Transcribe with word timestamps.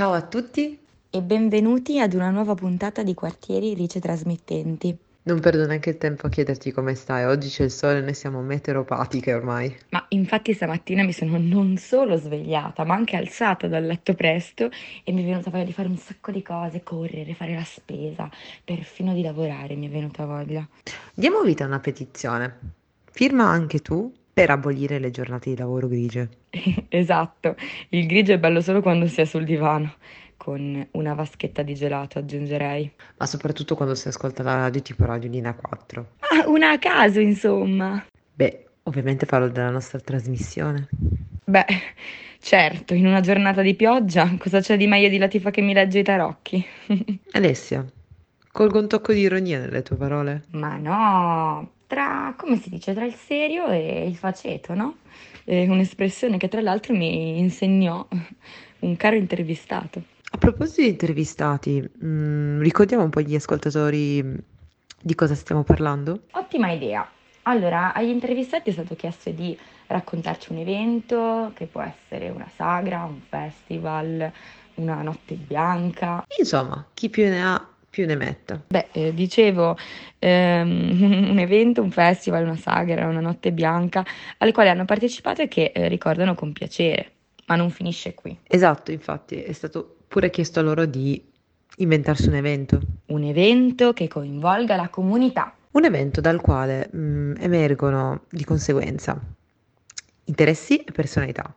Ciao 0.00 0.14
a 0.14 0.22
tutti 0.22 0.78
e 1.10 1.20
benvenuti 1.20 2.00
ad 2.00 2.14
una 2.14 2.30
nuova 2.30 2.54
puntata 2.54 3.02
di 3.02 3.12
Quartieri 3.12 3.74
Rice 3.74 4.00
Trasmettenti. 4.00 4.96
Non 5.24 5.40
perdo 5.40 5.66
neanche 5.66 5.90
il 5.90 5.98
tempo 5.98 6.26
a 6.26 6.30
chiederti 6.30 6.72
come 6.72 6.94
stai. 6.94 7.26
Oggi 7.26 7.50
c'è 7.50 7.64
il 7.64 7.70
sole, 7.70 8.00
noi 8.00 8.14
siamo 8.14 8.40
meteoropatiche 8.40 9.34
ormai. 9.34 9.76
Ma 9.90 10.02
infatti 10.08 10.54
stamattina 10.54 11.02
mi 11.02 11.12
sono 11.12 11.36
non 11.36 11.76
solo 11.76 12.16
svegliata, 12.16 12.82
ma 12.84 12.94
anche 12.94 13.16
alzata 13.16 13.68
dal 13.68 13.84
letto 13.84 14.14
presto 14.14 14.70
e 15.04 15.12
mi 15.12 15.20
è 15.22 15.26
venuta 15.26 15.50
voglia 15.50 15.64
di 15.64 15.74
fare 15.74 15.88
un 15.88 15.98
sacco 15.98 16.30
di 16.30 16.40
cose, 16.40 16.82
correre, 16.82 17.34
fare 17.34 17.52
la 17.52 17.64
spesa, 17.64 18.26
perfino 18.64 19.12
di 19.12 19.20
lavorare 19.20 19.74
mi 19.74 19.86
è 19.86 19.90
venuta 19.90 20.24
voglia. 20.24 20.66
Diamo 21.12 21.42
vita 21.42 21.64
a 21.64 21.66
una 21.66 21.80
petizione. 21.80 22.58
Firma 23.12 23.44
anche 23.50 23.80
tu 23.80 24.10
per 24.32 24.50
abolire 24.50 24.98
le 24.98 25.10
giornate 25.10 25.50
di 25.50 25.56
lavoro 25.56 25.88
grigie. 25.88 26.28
esatto, 26.88 27.56
il 27.90 28.06
grigio 28.06 28.32
è 28.32 28.38
bello 28.38 28.60
solo 28.60 28.80
quando 28.80 29.06
si 29.06 29.20
è 29.20 29.24
sul 29.24 29.44
divano 29.44 29.94
con 30.40 30.88
una 30.92 31.12
vaschetta 31.12 31.60
di 31.60 31.74
gelato, 31.74 32.18
aggiungerei. 32.18 32.90
Ma 33.18 33.26
soprattutto 33.26 33.74
quando 33.74 33.94
si 33.94 34.08
ascolta 34.08 34.42
la 34.42 34.56
radio 34.56 34.80
tipo 34.80 35.04
Radio 35.04 35.28
Lina 35.28 35.54
4. 35.54 36.06
Ah, 36.20 36.48
una 36.48 36.70
a 36.70 36.78
caso, 36.78 37.20
insomma. 37.20 38.02
Beh, 38.32 38.64
ovviamente 38.84 39.26
parlo 39.26 39.48
della 39.50 39.68
nostra 39.68 40.00
trasmissione. 40.00 40.88
Beh, 41.44 41.66
certo, 42.38 42.94
in 42.94 43.06
una 43.06 43.20
giornata 43.20 43.60
di 43.60 43.74
pioggia, 43.74 44.34
cosa 44.38 44.60
c'è 44.60 44.78
di 44.78 44.86
meglio 44.86 45.10
di 45.10 45.18
Latifa 45.18 45.50
che 45.50 45.60
mi 45.60 45.74
legge 45.74 45.98
i 45.98 46.04
tarocchi? 46.04 46.64
Alessia, 47.32 47.84
colgo 48.50 48.78
un 48.78 48.88
tocco 48.88 49.12
di 49.12 49.20
ironia 49.20 49.58
nelle 49.58 49.82
tue 49.82 49.96
parole. 49.96 50.44
Ma 50.52 50.78
no, 50.78 51.70
tra, 51.90 52.34
come 52.36 52.56
si 52.56 52.70
dice, 52.70 52.94
tra 52.94 53.04
il 53.04 53.14
serio 53.14 53.66
e 53.66 54.06
il 54.06 54.14
faceto, 54.14 54.74
no? 54.74 54.98
È 55.42 55.66
un'espressione 55.66 56.36
che 56.36 56.46
tra 56.46 56.60
l'altro 56.60 56.94
mi 56.94 57.36
insegnò 57.40 58.06
un 58.78 58.96
caro 58.96 59.16
intervistato. 59.16 60.00
A 60.30 60.38
proposito 60.38 60.82
di 60.82 60.88
intervistati, 60.88 61.80
mh, 61.80 62.06
mm, 62.06 62.60
ricordiamo 62.60 63.02
un 63.02 63.10
po' 63.10 63.18
agli 63.18 63.34
ascoltatori 63.34 64.22
di 65.02 65.14
cosa 65.16 65.34
stiamo 65.34 65.64
parlando? 65.64 66.26
Ottima 66.30 66.70
idea. 66.70 67.10
Allora, 67.42 67.92
agli 67.92 68.10
intervistati 68.10 68.70
è 68.70 68.72
stato 68.72 68.94
chiesto 68.94 69.30
di 69.30 69.58
raccontarci 69.88 70.52
un 70.52 70.58
evento, 70.58 71.50
che 71.56 71.66
può 71.66 71.80
essere 71.80 72.28
una 72.28 72.48
sagra, 72.54 73.02
un 73.02 73.18
festival, 73.28 74.30
una 74.74 75.02
notte 75.02 75.34
bianca. 75.34 76.24
Insomma, 76.38 76.86
chi 76.94 77.10
più 77.10 77.24
ne 77.24 77.44
ha 77.44 77.68
più 77.90 78.06
ne 78.06 78.14
metta. 78.14 78.62
Beh, 78.68 78.86
eh, 78.92 79.12
dicevo, 79.12 79.76
ehm, 80.18 81.28
un 81.30 81.38
evento, 81.38 81.82
un 81.82 81.90
festival, 81.90 82.44
una 82.44 82.56
sagra, 82.56 83.06
una 83.08 83.20
notte 83.20 83.52
bianca, 83.52 84.04
alle 84.38 84.52
quali 84.52 84.68
hanno 84.68 84.84
partecipato 84.84 85.42
e 85.42 85.48
che 85.48 85.72
eh, 85.74 85.88
ricordano 85.88 86.34
con 86.34 86.52
piacere, 86.52 87.10
ma 87.46 87.56
non 87.56 87.70
finisce 87.70 88.14
qui. 88.14 88.38
Esatto, 88.46 88.92
infatti, 88.92 89.42
è 89.42 89.52
stato 89.52 89.96
pure 90.06 90.30
chiesto 90.30 90.60
a 90.60 90.62
loro 90.62 90.86
di 90.86 91.22
inventarsi 91.76 92.28
un 92.28 92.34
evento. 92.34 92.80
Un 93.06 93.24
evento 93.24 93.92
che 93.92 94.08
coinvolga 94.08 94.76
la 94.76 94.88
comunità. 94.88 95.54
Un 95.72 95.84
evento 95.84 96.20
dal 96.20 96.40
quale 96.40 96.88
mh, 96.90 96.98
mm, 96.98 97.34
emergono 97.38 98.22
di 98.30 98.44
conseguenza 98.44 99.20
interessi 100.24 100.78
e 100.78 100.92
personalità. 100.92 101.52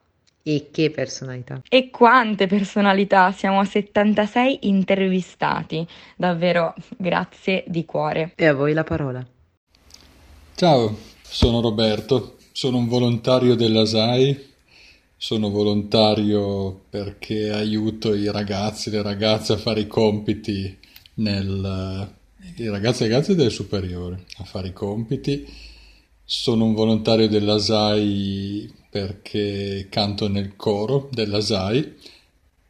E 0.46 0.70
che 0.72 0.92
personalità? 0.92 1.62
E 1.70 1.90
quante 1.90 2.48
personalità! 2.48 3.32
Siamo 3.32 3.60
a 3.60 3.66
76 3.66 4.60
intervistati. 4.64 5.88
Davvero 6.18 6.74
grazie 6.98 7.64
di 7.68 7.86
cuore. 7.86 8.34
E 8.36 8.46
a 8.46 8.54
voi 8.54 8.74
la 8.74 8.84
parola. 8.84 9.26
Ciao, 10.56 10.98
sono 11.22 11.62
Roberto, 11.62 12.36
sono 12.52 12.78
un 12.78 12.88
volontario 12.88 13.56
della 13.56 13.86
SAI 13.86 14.52
sono 15.24 15.50
volontario 15.52 16.82
perché 16.90 17.50
aiuto 17.50 18.14
i 18.14 18.30
ragazzi 18.30 18.90
e 18.90 18.92
le 18.92 19.02
ragazze 19.02 19.54
a 19.54 19.58
fare 19.58 19.80
i 19.80 19.88
compiti 19.88 20.78
nel, 21.14 22.14
i 22.58 22.68
ragazzi 22.68 23.04
e 23.04 23.08
ragazze 23.08 23.34
del 23.34 23.50
superiore 23.50 24.26
a 24.40 24.44
fare 24.44 24.68
i 24.68 24.74
compiti. 24.74 25.48
Sono 26.26 26.66
un 26.66 26.74
volontario 26.74 27.30
della 27.30 27.58
SAI 27.58 28.70
perché 28.94 29.88
canto 29.90 30.28
nel 30.30 30.56
coro 30.56 31.10
della 31.12 31.42
SAI 31.42 31.96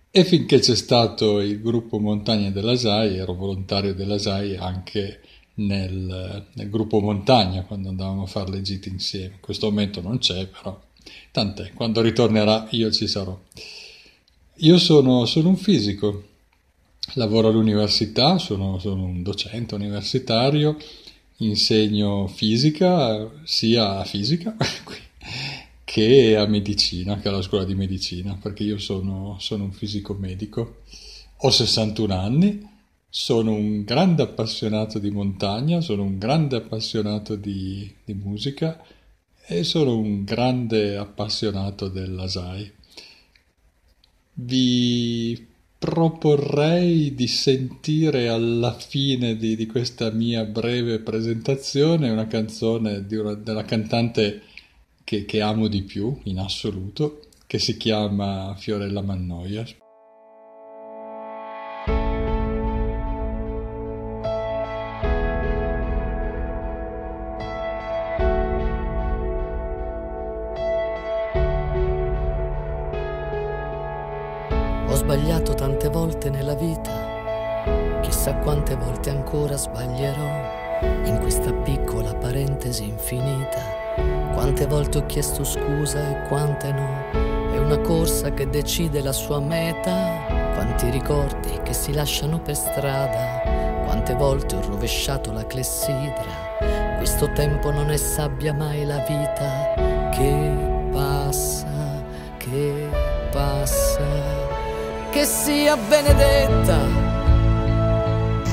e 0.09 0.23
finché 0.23 0.59
c'è 0.59 0.73
stato 0.73 1.41
il 1.41 1.59
gruppo 1.59 1.99
Montagne 1.99 2.53
della 2.53 2.77
SAI 2.77 3.17
ero 3.17 3.33
volontario 3.33 3.93
della 3.93 4.17
SAI 4.17 4.55
anche 4.55 5.19
nel, 5.55 6.45
nel 6.53 6.69
gruppo 6.69 7.01
Montagna 7.01 7.63
quando 7.63 7.89
andavamo 7.89 8.23
a 8.23 8.27
fare 8.27 8.51
le 8.51 8.61
gite 8.61 8.87
insieme. 8.87 9.33
In 9.33 9.41
questo 9.41 9.67
momento 9.67 9.99
non 9.99 10.19
c'è 10.19 10.47
però 10.47 10.79
Tant'è, 11.31 11.73
quando 11.73 11.99
ritornerà 11.99 12.67
io 12.71 12.89
ci 12.89 13.05
sarò. 13.05 13.37
Io 14.57 14.77
sono, 14.77 15.25
sono 15.25 15.49
un 15.49 15.57
fisico, 15.57 16.23
lavoro 17.15 17.49
all'università, 17.49 18.37
sono, 18.37 18.79
sono 18.79 19.03
un 19.03 19.23
docente 19.23 19.75
universitario, 19.75 20.77
insegno 21.37 22.27
fisica, 22.27 23.29
sia 23.43 24.05
fisica 24.05 24.55
che 25.93 26.35
a 26.35 26.47
medicina, 26.47 27.19
che 27.19 27.27
alla 27.27 27.43
scuola 27.43 27.65
di 27.65 27.75
medicina, 27.75 28.35
perché 28.41 28.63
io 28.63 28.79
sono, 28.79 29.37
sono 29.39 29.65
un 29.65 29.71
fisico 29.73 30.15
medico. 30.15 30.77
Ho 31.37 31.51
61 31.51 32.19
anni, 32.19 32.67
sono 33.07 33.53
un 33.53 33.83
grande 33.83 34.23
appassionato 34.23 34.97
di 34.97 35.11
montagna, 35.11 35.81
sono 35.81 36.01
un 36.01 36.17
grande 36.17 36.55
appassionato 36.55 37.35
di, 37.35 37.93
di 38.03 38.15
musica 38.15 38.83
e 39.45 39.63
sono 39.63 39.95
un 39.95 40.23
grande 40.23 40.97
appassionato 40.97 41.89
della 41.89 42.27
SAI. 42.27 42.71
Vi 44.33 45.47
proporrei 45.77 47.13
di 47.13 47.27
sentire 47.27 48.29
alla 48.29 48.73
fine 48.73 49.37
di, 49.37 49.55
di 49.55 49.67
questa 49.67 50.09
mia 50.09 50.43
breve 50.43 51.01
presentazione 51.01 52.09
una 52.09 52.25
canzone 52.25 53.05
una, 53.11 53.35
della 53.35 53.63
cantante 53.63 54.41
che, 55.03 55.25
che 55.25 55.41
amo 55.41 55.67
di 55.67 55.83
più 55.83 56.19
in 56.23 56.39
assoluto, 56.39 57.19
che 57.45 57.59
si 57.59 57.77
chiama 57.77 58.55
Fiorella 58.57 59.01
Mannoia. 59.01 59.65
sbagliato 75.03 75.53
tante 75.53 75.89
volte 75.89 76.29
nella 76.29 76.55
vita, 76.55 77.99
chissà 78.01 78.35
quante 78.35 78.75
volte 78.75 79.09
ancora 79.09 79.57
sbaglierò 79.57 80.81
in 81.05 81.19
questa 81.19 81.51
piccola 81.51 82.15
parentesi 82.15 82.87
infinita. 82.87 83.82
Quante 84.33 84.65
volte 84.65 84.97
ho 84.97 85.05
chiesto 85.05 85.43
scusa 85.43 85.99
e 85.99 86.27
quante 86.27 86.71
no, 86.71 87.53
è 87.53 87.57
una 87.57 87.79
corsa 87.79 88.33
che 88.33 88.49
decide 88.49 89.01
la 89.01 89.11
sua 89.11 89.39
meta. 89.39 90.51
Quanti 90.53 90.89
ricordi 90.89 91.59
che 91.63 91.73
si 91.73 91.93
lasciano 91.93 92.39
per 92.39 92.55
strada, 92.55 93.41
quante 93.85 94.13
volte 94.15 94.55
ho 94.55 94.61
rovesciato 94.61 95.31
la 95.31 95.45
clessidra. 95.45 96.97
Questo 96.97 97.31
tempo 97.33 97.71
non 97.71 97.89
è 97.89 97.97
sabbia 97.97 98.53
mai 98.53 98.85
la 98.85 98.97
vita 99.07 100.09
che 100.11 100.89
passa, 100.91 102.03
che 102.37 102.89
passa 103.31 104.43
che 105.11 105.25
sia 105.25 105.77
benedetta. 105.77 106.79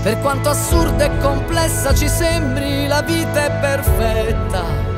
Per 0.02 0.18
quanto 0.20 0.50
assurda 0.50 1.04
e 1.04 1.18
complessa 1.18 1.94
ci 1.94 2.06
sembri, 2.06 2.86
la 2.86 3.00
vita 3.00 3.46
è 3.46 3.60
perfetta. 3.60 4.89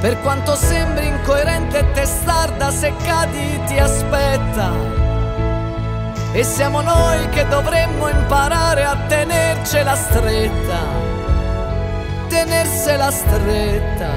Per 0.00 0.20
quanto 0.20 0.54
sembri 0.54 1.06
incoerente 1.06 1.78
e 1.78 1.92
testarda, 1.92 2.70
se 2.70 2.92
cadi 3.04 3.60
ti 3.66 3.78
aspetta. 3.78 4.70
E 6.32 6.42
siamo 6.44 6.80
noi 6.80 7.28
che 7.30 7.46
dovremmo 7.48 8.08
imparare 8.08 8.84
a 8.84 8.96
tenercela 9.08 9.94
stretta, 9.94 10.78
tenersela 12.28 13.10
stretta. 13.10 14.08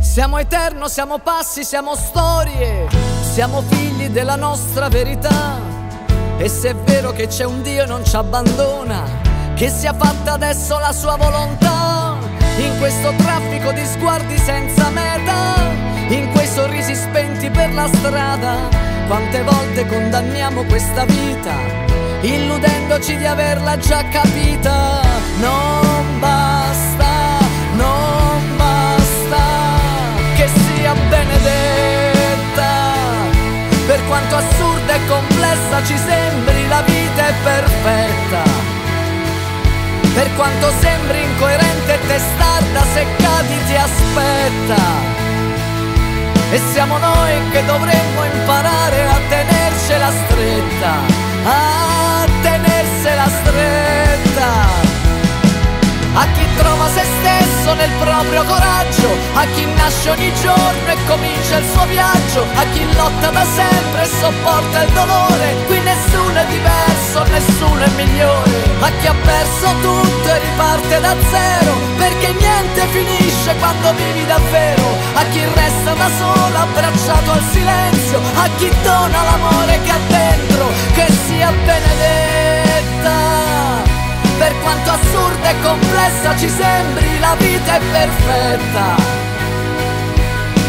Siamo 0.00 0.38
eterno, 0.38 0.88
siamo 0.88 1.18
passi, 1.18 1.64
siamo 1.64 1.94
storie 1.94 3.06
siamo 3.36 3.60
figli 3.60 4.08
della 4.08 4.36
nostra 4.36 4.88
verità. 4.88 5.60
E 6.38 6.48
se 6.48 6.70
è 6.70 6.74
vero 6.74 7.12
che 7.12 7.26
c'è 7.26 7.44
un 7.44 7.60
Dio 7.60 7.82
e 7.82 7.86
non 7.86 8.02
ci 8.02 8.16
abbandona, 8.16 9.02
che 9.54 9.68
sia 9.68 9.92
fatta 9.92 10.32
adesso 10.32 10.78
la 10.78 10.90
sua 10.90 11.16
volontà. 11.16 11.75
In 12.58 12.78
questo 12.78 13.12
traffico 13.16 13.72
di 13.72 13.84
sguardi 13.84 14.38
senza 14.38 14.90
meta, 14.90 15.54
in 16.08 16.30
quei 16.32 16.46
sorrisi 16.46 16.94
spenti 16.94 17.50
per 17.50 17.72
la 17.74 17.86
strada, 17.86 18.68
quante 19.06 19.42
volte 19.42 19.86
condanniamo 19.86 20.64
questa 20.64 21.04
vita, 21.04 21.54
illudendoci 22.20 23.16
di 23.16 23.26
averla 23.26 23.76
già 23.78 24.02
capita. 24.08 25.00
Non 25.38 26.18
basta, 26.18 27.38
non 27.74 28.56
basta 28.56 29.38
che 30.36 30.48
sia 30.48 30.94
benedetta 31.08 31.36
complessa 35.06 35.82
ci 35.84 35.96
sembri 35.96 36.66
la 36.68 36.82
vita 36.82 37.28
è 37.28 37.34
perfetta. 37.42 38.75
Per 40.16 40.34
quanto 40.34 40.72
sembri 40.80 41.22
incoerente 41.24 41.92
e 41.92 42.06
testarda, 42.06 42.82
se 42.94 43.04
cadi 43.18 43.64
ti 43.66 43.76
aspetta. 43.76 44.82
E 46.52 46.60
siamo 46.72 46.96
noi 46.96 47.50
che 47.50 47.62
dovremmo 47.66 48.24
imparare 48.24 49.08
a 49.08 49.20
tenercela 49.28 50.10
stretta, 50.10 50.92
a 51.44 52.26
tenersela 52.40 53.28
stretta. 53.28 54.48
A 56.14 56.26
chi 56.32 56.46
trova 56.56 56.88
se 56.88 57.04
stesso 57.20 57.74
nel 57.74 57.90
proprio 58.00 58.42
coraggio, 58.44 59.10
a 59.34 59.44
chi 59.54 59.66
nasce 59.66 60.08
ogni 60.08 60.32
giorno 60.40 60.88
e 60.88 60.96
comincia 61.06 61.58
il 61.58 61.66
suo 61.70 61.84
viaggio, 61.84 62.46
a 62.54 62.64
chi 62.72 62.90
lotta 62.94 63.28
da 63.28 63.44
sempre 63.44 64.02
e 64.04 64.06
sopporta 64.06 64.82
il 64.82 64.92
dolore, 64.92 65.56
qui 65.66 65.78
nessuno 65.80 66.38
è 66.40 66.46
diverso, 66.46 67.22
nessuno 67.24 67.80
è 67.82 67.88
migliore, 67.96 68.65
a 68.80 68.90
chi 69.00 69.06
ha 69.06 69.14
perso 69.14 69.68
tutto 69.80 70.28
e 70.28 70.38
riparte 70.38 71.00
da 71.00 71.14
zero, 71.30 71.72
perché 71.96 72.32
niente 72.32 72.86
finisce 72.88 73.54
quando 73.56 73.92
vivi 73.94 74.26
davvero, 74.26 74.84
a 75.14 75.24
chi 75.24 75.44
resta 75.54 75.94
da 75.94 76.10
solo 76.18 76.56
abbracciato 76.56 77.30
al 77.30 77.42
silenzio, 77.52 78.20
a 78.34 78.48
chi 78.56 78.70
dona 78.82 79.22
l'amore 79.22 79.80
che 79.82 79.90
ha 79.90 79.98
dentro, 80.08 80.68
che 80.94 81.06
sia 81.26 81.50
benedetta. 81.64 83.14
Per 84.38 84.54
quanto 84.60 84.90
assurda 84.90 85.48
e 85.48 85.60
complessa 85.62 86.36
ci 86.36 86.48
sembri, 86.48 87.18
la 87.18 87.34
vita 87.38 87.76
è 87.76 87.80
perfetta. 87.80 88.94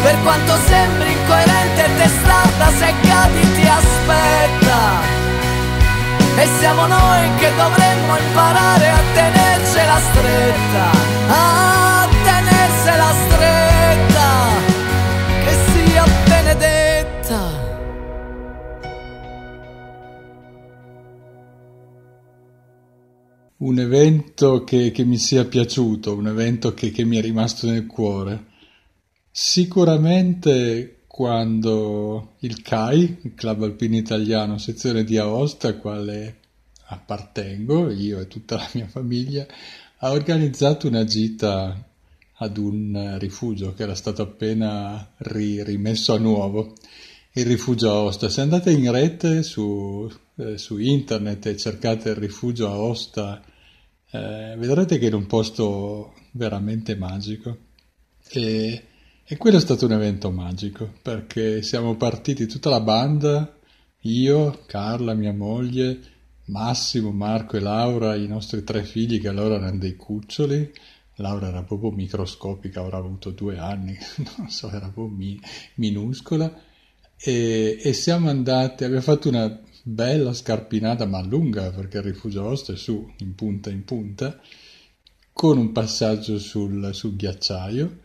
Per 0.02 0.16
quanto 0.22 0.56
sembri 0.66 1.12
incoerente 1.12 1.84
e 1.84 1.96
testarda, 1.96 2.70
se 2.78 2.94
cadi 3.02 3.52
ti 3.54 3.66
aspetta. 3.66 5.17
E 6.40 6.46
siamo 6.60 6.86
noi 6.86 7.36
che 7.38 7.50
dovremmo 7.56 8.16
imparare 8.16 8.88
a 8.90 9.00
tenercela 9.12 9.98
stretta, 9.98 10.90
a 11.26 12.08
tenersela 12.22 13.12
stretta, 13.26 14.28
che 15.44 15.52
sia 15.72 16.04
benedetta. 16.28 17.66
Un 23.56 23.78
evento 23.80 24.62
che, 24.62 24.92
che 24.92 25.04
mi 25.04 25.18
sia 25.18 25.44
piaciuto, 25.44 26.14
un 26.14 26.28
evento 26.28 26.72
che, 26.72 26.92
che 26.92 27.02
mi 27.02 27.16
è 27.16 27.20
rimasto 27.20 27.66
nel 27.66 27.84
cuore. 27.86 28.44
Sicuramente 29.32 30.97
quando 31.18 32.34
il 32.42 32.62
CAI, 32.62 33.18
il 33.22 33.34
Club 33.34 33.64
Alpino 33.64 33.96
Italiano, 33.96 34.56
sezione 34.56 35.02
di 35.02 35.18
Aosta, 35.18 35.66
al 35.66 35.80
quale 35.80 36.36
appartengo, 36.90 37.90
io 37.90 38.20
e 38.20 38.28
tutta 38.28 38.54
la 38.54 38.70
mia 38.74 38.86
famiglia, 38.86 39.44
ha 39.96 40.12
organizzato 40.12 40.86
una 40.86 41.02
gita 41.02 41.76
ad 42.34 42.56
un 42.56 43.16
rifugio 43.18 43.74
che 43.74 43.82
era 43.82 43.96
stato 43.96 44.22
appena 44.22 45.12
ri- 45.16 45.64
rimesso 45.64 46.14
a 46.14 46.18
nuovo, 46.18 46.74
il 47.32 47.46
rifugio 47.46 47.90
Aosta. 47.90 48.28
Se 48.28 48.40
andate 48.40 48.70
in 48.70 48.88
rete 48.88 49.42
su, 49.42 50.08
eh, 50.36 50.56
su 50.56 50.78
internet 50.78 51.46
e 51.46 51.56
cercate 51.56 52.10
il 52.10 52.14
rifugio 52.14 52.68
Aosta 52.70 53.42
eh, 54.12 54.54
vedrete 54.56 54.98
che 54.98 55.08
è 55.08 55.14
un 55.14 55.26
posto 55.26 56.14
veramente 56.30 56.94
magico 56.94 57.56
e, 58.30 58.87
e 59.30 59.36
quello 59.36 59.58
è 59.58 59.60
stato 59.60 59.84
un 59.84 59.92
evento 59.92 60.30
magico 60.30 60.90
perché 61.02 61.60
siamo 61.60 61.96
partiti 61.96 62.46
tutta 62.46 62.70
la 62.70 62.80
banda, 62.80 63.58
io, 64.00 64.62
Carla, 64.64 65.12
mia 65.12 65.34
moglie, 65.34 66.00
Massimo, 66.46 67.10
Marco 67.10 67.58
e 67.58 67.60
Laura, 67.60 68.14
i 68.14 68.26
nostri 68.26 68.64
tre 68.64 68.84
figli 68.84 69.20
che 69.20 69.28
allora 69.28 69.56
erano 69.56 69.76
dei 69.76 69.96
cuccioli. 69.96 70.72
Laura 71.16 71.48
era 71.48 71.62
proprio 71.62 71.90
microscopica, 71.90 72.80
avrà 72.80 72.96
avuto 72.96 73.28
due 73.30 73.58
anni, 73.58 73.94
non 74.38 74.48
so, 74.48 74.70
era 74.70 74.88
proprio 74.88 75.14
mi, 75.14 75.38
minuscola. 75.74 76.50
E, 77.18 77.78
e, 77.82 77.92
siamo 77.92 78.30
andati, 78.30 78.84
abbiamo 78.84 79.02
fatto 79.02 79.28
una 79.28 79.60
bella 79.82 80.32
scarpinata 80.32 81.04
ma 81.04 81.20
lunga 81.20 81.70
perché 81.70 81.98
il 81.98 82.04
rifugio 82.04 82.44
Osto 82.46 82.72
è 82.72 82.76
su 82.76 83.12
in 83.18 83.34
punta 83.34 83.68
in 83.68 83.84
punta 83.84 84.40
con 85.32 85.58
un 85.58 85.72
passaggio 85.72 86.38
sul, 86.38 86.94
sul 86.94 87.14
ghiacciaio 87.14 87.98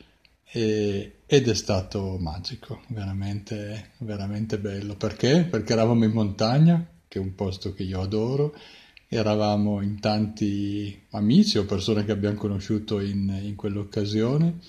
e, 0.55 1.12
ed 1.33 1.47
è 1.47 1.55
stato 1.55 2.17
magico, 2.19 2.81
veramente, 2.89 3.93
veramente 3.97 4.59
bello. 4.59 4.95
Perché? 4.95 5.47
Perché 5.49 5.73
eravamo 5.73 6.03
in 6.05 6.11
montagna, 6.11 6.85
che 7.07 7.17
è 7.17 7.21
un 7.21 7.33
posto 7.33 7.73
che 7.73 7.81
io 7.81 8.01
adoro, 8.01 8.55
eravamo 9.07 9.81
in 9.81 9.99
tanti 9.99 11.05
amici 11.09 11.57
o 11.57 11.65
persone 11.65 12.05
che 12.05 12.11
abbiamo 12.11 12.37
conosciuto 12.37 12.99
in, 12.99 13.35
in 13.41 13.55
quell'occasione 13.55 14.59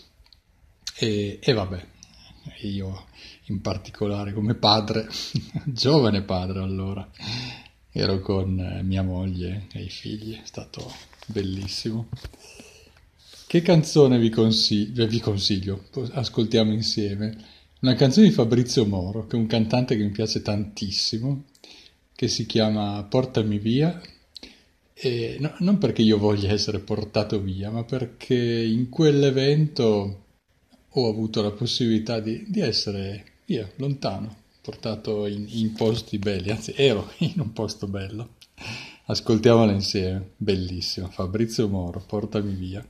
e, 0.96 1.38
e 1.42 1.52
vabbè, 1.52 1.86
io 2.62 3.08
in 3.48 3.60
particolare 3.60 4.32
come 4.32 4.54
padre, 4.54 5.06
giovane 5.66 6.22
padre 6.22 6.60
allora, 6.60 7.06
ero 7.92 8.20
con 8.20 8.80
mia 8.84 9.02
moglie 9.02 9.66
e 9.70 9.82
i 9.82 9.90
figli, 9.90 10.40
è 10.40 10.46
stato 10.46 10.90
bellissimo. 11.26 12.08
Che 13.54 13.62
canzone 13.62 14.18
vi 14.18 14.30
consiglio? 14.30 15.06
Vi 15.06 15.20
consiglio? 15.20 15.84
Ascoltiamo 16.10 16.72
insieme. 16.72 17.36
Una 17.82 17.94
canzone 17.94 18.26
di 18.26 18.32
Fabrizio 18.32 18.84
Moro, 18.84 19.28
che 19.28 19.36
è 19.36 19.38
un 19.38 19.46
cantante 19.46 19.96
che 19.96 20.02
mi 20.02 20.10
piace 20.10 20.42
tantissimo, 20.42 21.44
che 22.16 22.26
si 22.26 22.46
chiama 22.46 23.00
Portami 23.04 23.58
via. 23.60 24.02
E 24.92 25.36
no, 25.38 25.54
non 25.58 25.78
perché 25.78 26.02
io 26.02 26.18
voglia 26.18 26.50
essere 26.50 26.80
portato 26.80 27.40
via, 27.40 27.70
ma 27.70 27.84
perché 27.84 28.34
in 28.34 28.88
quell'evento 28.88 30.24
ho 30.88 31.08
avuto 31.08 31.40
la 31.40 31.52
possibilità 31.52 32.18
di, 32.18 32.46
di 32.48 32.58
essere 32.58 33.24
via, 33.46 33.70
lontano, 33.76 34.34
portato 34.62 35.26
in, 35.26 35.46
in, 35.48 35.74
posti 35.74 36.18
belli, 36.18 36.50
anzi 36.50 36.72
ero 36.74 37.08
in 37.18 37.34
un 37.36 37.52
posto 37.52 37.86
bello. 37.86 38.30
Ascoltiamola 39.04 39.70
insieme, 39.70 40.30
bellissimo. 40.38 41.08
Fabrizio 41.08 41.68
Moro, 41.68 42.02
portami 42.04 42.52
via. 42.54 42.84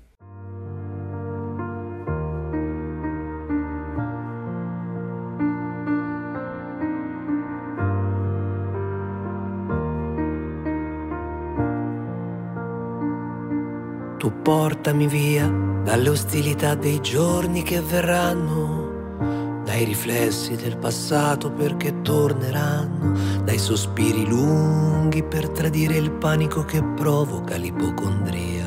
Portami 14.75 15.07
via 15.07 15.49
dalle 15.85 16.09
ostilità 16.09 16.75
dei 16.75 17.01
giorni 17.01 17.63
che 17.63 17.81
verranno 17.81 19.63
dai 19.65 19.85
riflessi 19.85 20.57
del 20.57 20.77
passato 20.77 21.53
perché 21.53 22.03
torneranno, 22.03 23.17
dai 23.45 23.57
sospiri 23.57 24.27
lunghi 24.27 25.23
per 25.23 25.49
tradire 25.51 25.97
il 25.97 26.11
panico 26.11 26.65
che 26.65 26.83
provoca 26.83 27.55
l'ipocondria. 27.55 28.65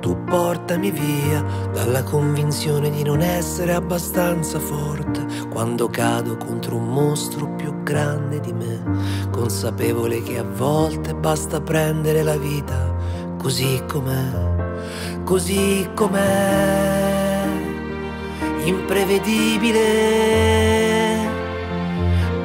Tu 0.00 0.24
portami 0.24 0.90
via 0.90 1.44
dalla 1.70 2.02
convinzione 2.02 2.88
di 2.88 3.02
non 3.02 3.20
essere 3.20 3.74
abbastanza 3.74 4.58
forte 4.58 5.26
quando 5.50 5.88
cado 5.88 6.38
contro 6.38 6.76
un 6.76 6.88
mostro 6.88 7.54
più 7.56 7.82
grande 7.82 8.40
di 8.40 8.54
me, 8.54 8.82
consapevole 9.30 10.22
che 10.22 10.38
a 10.38 10.44
volte 10.44 11.14
basta 11.14 11.60
prendere 11.60 12.22
la 12.22 12.38
vita 12.38 12.94
così 13.36 13.80
com'è, 13.86 14.55
così 15.26 15.88
com'è 15.92 17.42
imprevedibile. 18.62 19.84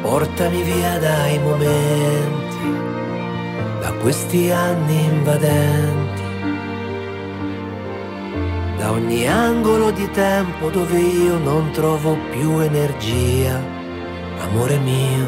Portami 0.01 0.63
via 0.63 0.97
dai 0.97 1.38
momenti, 1.39 2.57
da 3.81 3.93
questi 4.01 4.50
anni 4.50 5.05
invadenti, 5.05 6.23
da 8.77 8.91
ogni 8.91 9.27
angolo 9.27 9.91
di 9.91 10.09
tempo 10.09 10.71
dove 10.71 11.00
io 11.00 11.38
non 11.38 11.69
trovo 11.71 12.17
più 12.31 12.57
energia. 12.59 13.61
Amore 14.39 14.79
mio, 14.79 15.27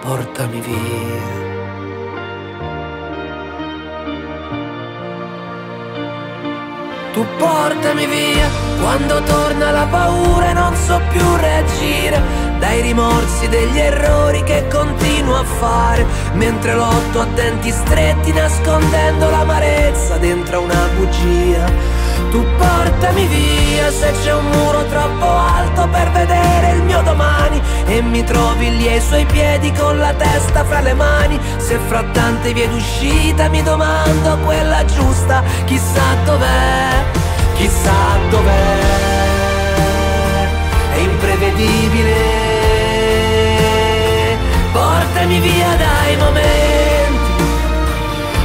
portami 0.00 0.60
via. 0.60 1.41
Tu 7.12 7.26
portami 7.36 8.06
via. 8.06 8.48
Quando 8.80 9.22
torna 9.22 9.70
la 9.70 9.86
paura 9.90 10.50
e 10.50 10.52
non 10.54 10.74
so 10.74 11.00
più 11.10 11.36
reagire. 11.36 12.20
Dai 12.58 12.80
rimorsi 12.80 13.48
degli 13.48 13.78
errori 13.78 14.42
che 14.44 14.66
continuo 14.70 15.36
a 15.36 15.44
fare. 15.44 16.06
Mentre 16.32 16.74
lotto 16.74 17.20
a 17.20 17.26
denti 17.34 17.70
stretti 17.70 18.32
nascondendo 18.32 19.28
l'amarezza 19.28 20.16
dentro 20.16 20.62
una 20.62 20.88
bugia. 20.96 22.01
Tu 22.32 22.42
portami 22.56 23.26
via 23.26 23.90
se 23.90 24.10
c'è 24.22 24.32
un 24.32 24.46
muro 24.46 24.86
troppo 24.86 25.26
alto 25.26 25.86
per 25.88 26.10
vedere 26.12 26.76
il 26.76 26.82
mio 26.82 27.02
domani. 27.02 27.60
E 27.84 28.00
mi 28.00 28.24
trovi 28.24 28.74
lì 28.78 28.88
ai 28.88 29.02
suoi 29.02 29.26
piedi 29.26 29.70
con 29.72 29.98
la 29.98 30.14
testa 30.14 30.64
fra 30.64 30.80
le 30.80 30.94
mani. 30.94 31.38
Se 31.58 31.78
fra 31.88 32.02
tante 32.04 32.54
vie 32.54 32.70
d'uscita 32.70 33.50
mi 33.50 33.62
domando 33.62 34.38
quella 34.46 34.82
giusta. 34.86 35.42
Chissà 35.66 36.14
dov'è, 36.24 37.04
chissà 37.56 37.92
dov'è. 38.30 38.78
È 40.94 40.98
imprevedibile. 41.00 42.40
Portami 44.72 45.38
via 45.38 45.76
dai 45.76 46.16
momenti 46.16 47.44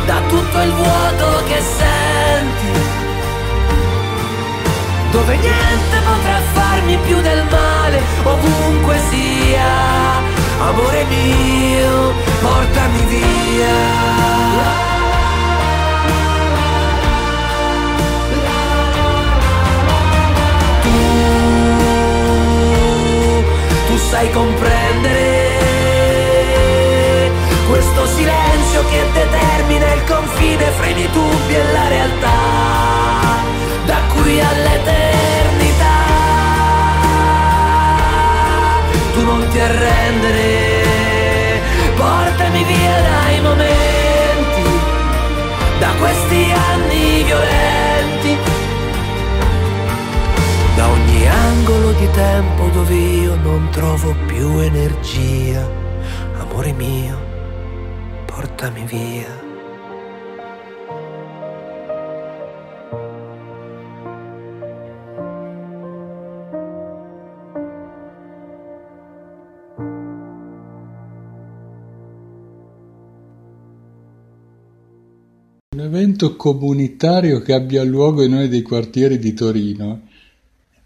Da 0.06 0.20
tutto 0.27 0.60
il 0.60 0.74
vuoto 0.74 1.44
che 1.48 1.62
senti 1.62 3.06
dove 5.11 5.35
niente 5.37 5.97
potrà 6.05 6.39
farmi 6.53 6.97
più 6.97 7.21
del 7.21 7.43
male, 7.49 8.01
ovunque 8.23 8.99
sia. 9.09 10.25
Amore 10.59 11.03
mio, 11.05 12.13
portami 12.41 13.05
via. 13.05 14.35
tu 23.87 23.97
sai 23.97 24.29
comprendere 24.31 25.47
questo 27.69 28.05
silenzio 28.07 28.83
che 28.89 29.03
determina 29.13 29.93
il 29.93 30.03
confine 30.03 30.63
fra 30.71 30.85
i 30.87 30.93
miei 30.93 31.09
dubbi 31.11 31.53
e 31.53 31.71
la 31.71 31.87
realtà 31.87 33.26
da 33.88 34.00
qui 34.13 34.39
all'eternità. 34.39 35.96
Tu 39.13 39.24
non 39.24 39.48
ti 39.50 39.60
arrendere, 39.60 40.50
portami 41.96 42.63
via 42.63 42.96
dai 43.10 43.41
momenti, 43.41 44.67
da 45.79 45.89
questi 46.00 46.41
anni 46.70 47.24
violenti. 47.24 48.38
Da 50.75 50.88
ogni 50.88 51.27
angolo 51.27 51.91
di 51.94 52.10
tempo 52.12 52.63
dove 52.74 52.94
io 52.94 53.36
non 53.36 53.70
trovo 53.72 54.13
più 54.27 54.60
energia, 54.60 55.67
amore 56.39 56.72
mio, 56.74 57.17
portami 58.25 58.84
via. 58.86 59.46
Evento 75.79 76.36
comunitario 76.36 77.41
che 77.41 77.53
abbia 77.53 77.84
luogo 77.84 78.24
in 78.24 78.34
uno 78.34 78.48
dei 78.48 78.62
quartieri 78.62 79.19
di 79.19 79.34
Torino 79.34 80.07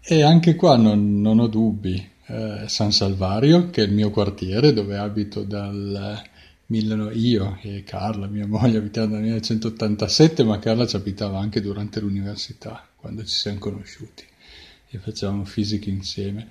e 0.00 0.22
anche 0.22 0.56
qua 0.56 0.76
non, 0.76 1.20
non 1.20 1.38
ho 1.38 1.46
dubbi. 1.46 2.10
Eh, 2.26 2.64
San 2.66 2.92
Salvario, 2.92 3.70
che 3.70 3.82
è 3.82 3.86
il 3.86 3.92
mio 3.92 4.10
quartiere 4.10 4.72
dove 4.72 4.96
abito 4.96 5.42
dal 5.42 6.22
io 7.12 7.58
e 7.60 7.82
Carla, 7.84 8.26
mia 8.26 8.46
moglie, 8.46 8.78
abitiamo 8.78 9.08
dal 9.08 9.20
1987, 9.20 10.42
ma 10.42 10.58
Carla 10.58 10.86
ci 10.86 10.96
abitava 10.96 11.38
anche 11.38 11.60
durante 11.60 12.00
l'università, 12.00 12.88
quando 12.96 13.24
ci 13.24 13.34
siamo 13.34 13.58
conosciuti 13.58 14.24
e 14.88 14.98
facevamo 14.98 15.44
fisica 15.44 15.90
insieme. 15.90 16.48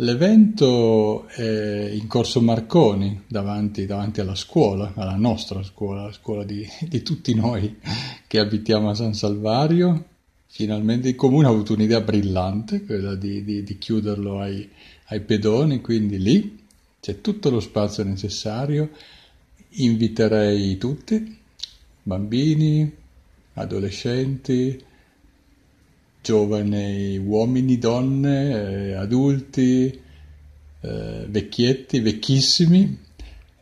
L'evento 0.00 1.26
è 1.26 1.90
in 1.92 2.06
Corso 2.06 2.40
Marconi, 2.40 3.24
davanti, 3.26 3.84
davanti, 3.84 4.20
alla 4.20 4.36
scuola, 4.36 4.92
alla 4.94 5.16
nostra 5.16 5.60
scuola, 5.64 6.04
la 6.04 6.12
scuola 6.12 6.44
di, 6.44 6.64
di, 6.86 7.02
tutti 7.02 7.34
noi 7.34 7.80
che 8.28 8.38
abitiamo 8.38 8.90
a 8.90 8.94
San 8.94 9.12
Salvario. 9.12 10.04
Finalmente 10.46 11.08
il 11.08 11.16
comune 11.16 11.48
ha 11.48 11.50
avuto 11.50 11.72
un'idea 11.72 12.00
brillante, 12.00 12.84
quella 12.84 13.16
di, 13.16 13.42
di, 13.42 13.64
di 13.64 13.76
chiuderlo 13.76 14.38
ai, 14.38 14.68
ai 15.06 15.20
pedoni, 15.20 15.80
quindi 15.80 16.20
lì 16.20 16.64
c'è 17.00 17.20
tutto 17.20 17.50
lo 17.50 17.58
spazio 17.58 18.04
necessario. 18.04 18.90
Inviterei 19.70 20.78
tutti, 20.78 21.38
bambini, 22.04 22.88
adolescenti, 23.54 24.80
giovani 26.28 27.16
uomini, 27.16 27.78
donne, 27.78 28.90
eh, 28.90 28.92
adulti, 28.92 29.86
eh, 30.80 31.24
vecchietti, 31.26 32.00
vecchissimi 32.00 32.98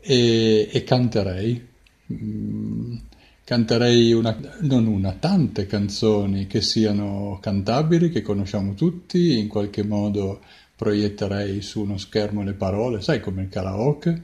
e, 0.01 0.69
e 0.73 0.83
canterei. 0.83 1.65
Mm, 2.13 2.97
canterei 3.45 4.13
una, 4.13 4.37
non 4.63 4.89
una, 4.89 5.13
tante 5.13 5.67
canzoni 5.67 6.49
che 6.49 6.61
siano 6.61 7.39
cantabili, 7.41 8.11
che 8.11 8.23
conosciamo 8.23 8.75
tutti, 8.75 9.39
in 9.39 9.47
qualche 9.47 9.85
modo 9.85 10.41
proietterei 10.75 11.63
su 11.63 11.83
uno 11.83 11.97
schermo 11.99 12.43
le 12.43 12.55
parole, 12.55 13.01
sai 13.01 13.21
come 13.21 13.43
il 13.43 13.49
karaoke, 13.49 14.23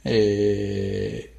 e, 0.00 1.33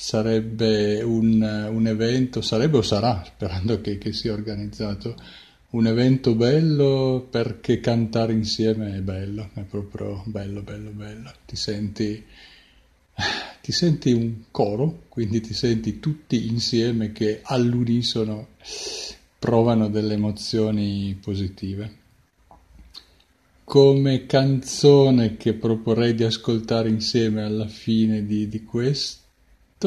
sarebbe 0.00 1.02
un, 1.02 1.42
un, 1.42 1.86
evento, 1.86 2.40
sarebbe 2.40 2.78
o 2.78 2.82
sarà, 2.82 3.22
sperando 3.22 3.82
che, 3.82 3.98
che, 3.98 4.14
sia 4.14 4.32
organizzato, 4.32 5.14
un 5.72 5.86
evento 5.86 6.34
bello 6.34 7.28
perché 7.30 7.80
cantare 7.80 8.32
insieme 8.32 8.96
è 8.96 9.00
bello, 9.02 9.50
è 9.52 9.60
proprio 9.60 10.22
bello, 10.24 10.62
bello, 10.62 10.90
bello. 10.90 11.30
Ti 11.44 11.54
senti, 11.54 12.24
ti 13.60 13.72
senti 13.72 14.12
un 14.12 14.44
coro, 14.50 15.02
quindi 15.10 15.42
ti 15.42 15.52
senti 15.52 16.00
tutti 16.00 16.46
insieme 16.46 17.12
che 17.12 17.40
all'unisono 17.42 18.48
provano 19.38 19.90
delle 19.90 20.14
emozioni 20.14 21.16
positive. 21.20 21.98
Come 23.64 24.24
canzone 24.24 25.36
che 25.36 25.52
proporrei 25.52 26.14
di 26.14 26.24
ascoltare 26.24 26.88
insieme 26.88 27.42
alla 27.42 27.68
fine 27.68 28.24
di, 28.24 28.48
di 28.48 28.64
questo, 28.64 29.28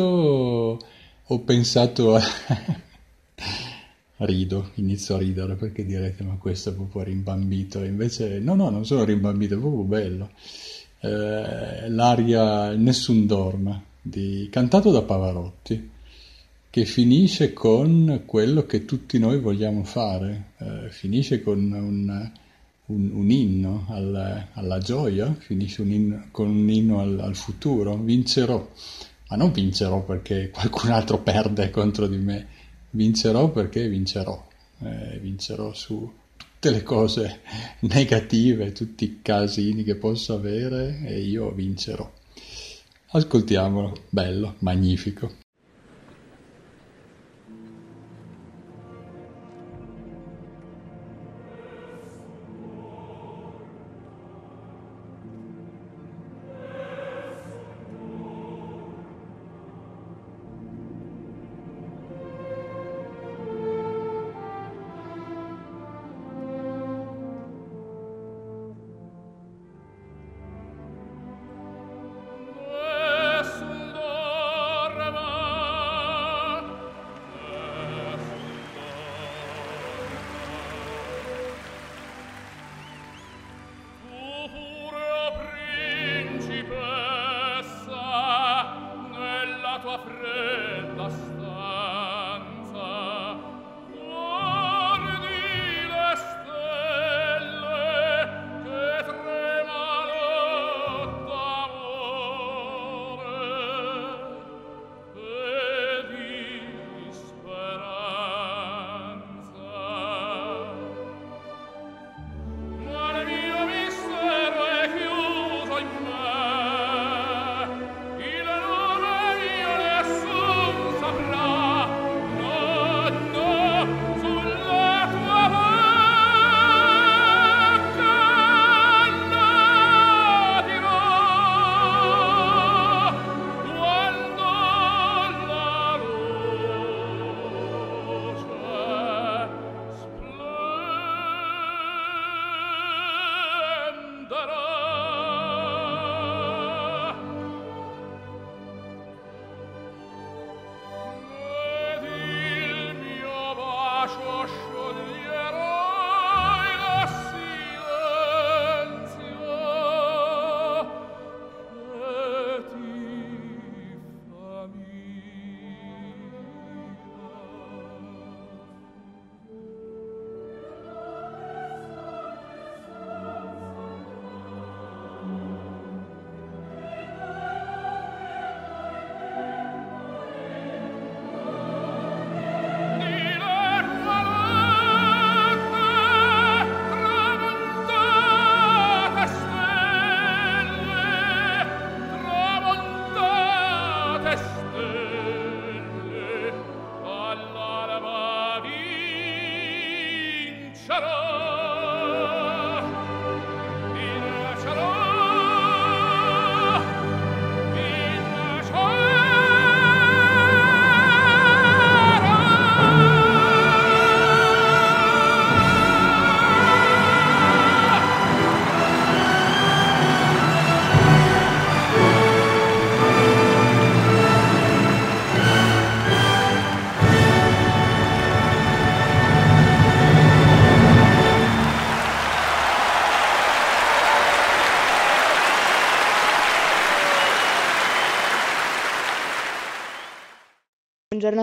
ho 0.02 1.40
pensato 1.46 2.16
a... 2.16 2.22
rido, 4.26 4.72
inizio 4.76 5.16
a 5.16 5.18
ridere 5.18 5.56
perché 5.56 5.86
direte 5.86 6.24
ma 6.24 6.36
questo 6.36 6.70
è 6.70 6.74
proprio 6.74 7.04
rimbambito. 7.04 7.84
Invece 7.84 8.40
no 8.40 8.56
no 8.56 8.70
non 8.70 8.86
sono 8.86 9.04
rimbambito, 9.04 9.56
è 9.56 9.60
proprio 9.60 9.84
bello. 9.84 10.30
Eh, 11.00 11.90
l'aria 11.90 12.74
Nessun 12.76 13.26
dorma 13.26 13.82
di, 14.02 14.48
cantato 14.50 14.92
da 14.92 15.02
Pavarotti 15.02 15.92
che 16.70 16.86
finisce 16.86 17.54
con 17.54 18.24
quello 18.26 18.66
che 18.66 18.86
tutti 18.86 19.20
noi 19.20 19.40
vogliamo 19.40 19.84
fare. 19.84 20.54
Eh, 20.58 20.90
finisce 20.90 21.44
con 21.44 21.72
un, 21.72 22.32
un, 22.86 23.12
un 23.14 23.30
inno 23.30 23.86
al, 23.90 24.48
alla 24.54 24.78
gioia 24.80 25.34
finisce 25.38 25.82
un 25.82 25.92
inno, 25.92 26.28
con 26.32 26.50
un 26.50 26.70
inno 26.70 27.00
al, 27.00 27.20
al 27.20 27.36
futuro. 27.36 27.96
Vincerò 27.98 28.68
ma 29.34 29.40
non 29.40 29.52
vincerò 29.52 30.04
perché 30.04 30.52
qualcun 30.52 30.92
altro 30.92 31.18
perde 31.18 31.72
contro 31.72 32.06
di 32.06 32.18
me, 32.18 32.48
vincerò 32.92 33.50
perché 33.50 33.88
vincerò, 33.88 34.48
eh, 34.84 35.18
vincerò 35.20 35.74
su 35.74 36.12
tutte 36.38 36.70
le 36.70 36.84
cose 36.84 37.40
negative, 37.82 38.74
tutti 38.74 39.06
i 39.06 39.20
casini 39.24 39.84
che 39.84 39.96
posso 39.96 40.36
avere 40.36 41.00
e 41.04 41.20
io 41.22 41.52
vincerò. 41.52 42.08
Ascoltiamolo, 43.08 44.04
bello, 44.10 44.56
magnifico. 44.60 45.43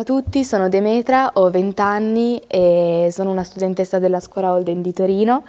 Buongiorno 0.01 0.19
a 0.19 0.23
tutti, 0.23 0.45
sono 0.45 0.69
Demetra, 0.71 1.31
ho 1.35 1.51
20 1.51 1.81
anni 1.83 2.43
e 2.47 3.11
sono 3.13 3.31
una 3.31 3.45
studentessa 3.45 3.99
della 3.99 4.19
scuola 4.19 4.53
Holden 4.53 4.81
di 4.81 4.95
Torino. 4.95 5.45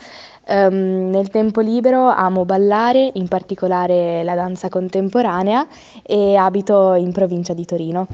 Um, 0.45 1.09
nel 1.09 1.29
tempo 1.29 1.61
libero 1.61 2.09
amo 2.09 2.43
ballare, 2.43 3.11
in 3.13 3.29
particolare 3.29 4.23
la 4.23 4.35
danza 4.35 4.67
contemporanea 4.67 5.65
e 6.03 6.35
abito 6.35 6.95
in 6.95 7.13
provincia 7.13 7.53
di 7.53 7.63
Torino. 7.63 8.07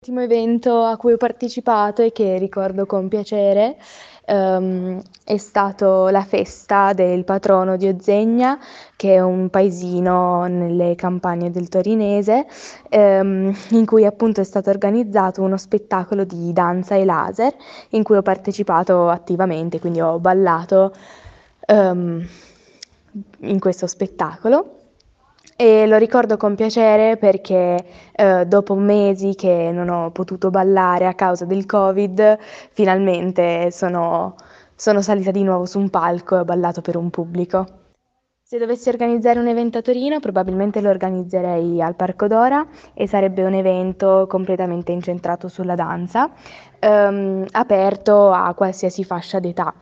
L'ultimo 0.00 0.20
evento 0.20 0.84
a 0.84 0.98
cui 0.98 1.14
ho 1.14 1.16
partecipato 1.16 2.02
e 2.02 2.12
che 2.12 2.36
ricordo 2.36 2.84
con 2.84 3.08
piacere 3.08 3.78
um, 4.28 5.02
è 5.24 5.36
stato 5.36 6.08
la 6.08 6.22
festa 6.22 6.92
del 6.92 7.24
patrono 7.24 7.76
di 7.76 7.88
Ozegna, 7.88 8.58
che 8.96 9.14
è 9.14 9.20
un 9.20 9.50
paesino 9.50 10.46
nelle 10.46 10.94
campagne 10.94 11.50
del 11.50 11.68
Torinese, 11.68 12.46
um, 12.90 13.54
in 13.70 13.86
cui 13.86 14.04
appunto 14.04 14.40
è 14.40 14.44
stato 14.44 14.70
organizzato 14.70 15.42
uno 15.42 15.56
spettacolo 15.56 16.24
di 16.24 16.52
danza 16.52 16.94
e 16.94 17.04
laser, 17.04 17.54
in 17.90 18.02
cui 18.02 18.16
ho 18.16 18.22
partecipato 18.22 19.08
attivamente, 19.08 19.80
quindi 19.80 20.00
ho 20.00 20.18
ballato 20.18 20.94
um, 21.66 22.26
in 23.40 23.58
questo 23.58 23.86
spettacolo 23.86 24.77
e 25.60 25.88
lo 25.88 25.96
ricordo 25.96 26.36
con 26.36 26.54
piacere 26.54 27.16
perché 27.16 27.84
eh, 28.12 28.46
dopo 28.46 28.76
mesi 28.76 29.34
che 29.34 29.72
non 29.72 29.88
ho 29.88 30.12
potuto 30.12 30.50
ballare 30.50 31.04
a 31.04 31.14
causa 31.14 31.46
del 31.46 31.66
Covid, 31.66 32.38
finalmente 32.70 33.72
sono, 33.72 34.36
sono 34.76 35.02
salita 35.02 35.32
di 35.32 35.42
nuovo 35.42 35.66
su 35.66 35.80
un 35.80 35.90
palco 35.90 36.36
e 36.36 36.38
ho 36.38 36.44
ballato 36.44 36.80
per 36.80 36.96
un 36.96 37.10
pubblico. 37.10 37.66
Se 38.40 38.56
dovessi 38.56 38.88
organizzare 38.88 39.40
un 39.40 39.48
evento 39.48 39.78
a 39.78 39.82
Torino, 39.82 40.20
probabilmente 40.20 40.80
lo 40.80 40.90
organizzerei 40.90 41.82
al 41.82 41.96
Parco 41.96 42.28
Dora 42.28 42.64
e 42.94 43.08
sarebbe 43.08 43.42
un 43.42 43.54
evento 43.54 44.26
completamente 44.28 44.92
incentrato 44.92 45.48
sulla 45.48 45.74
danza, 45.74 46.30
ehm, 46.78 47.46
aperto 47.50 48.30
a 48.30 48.54
qualsiasi 48.54 49.02
fascia 49.02 49.40
d'età. 49.40 49.74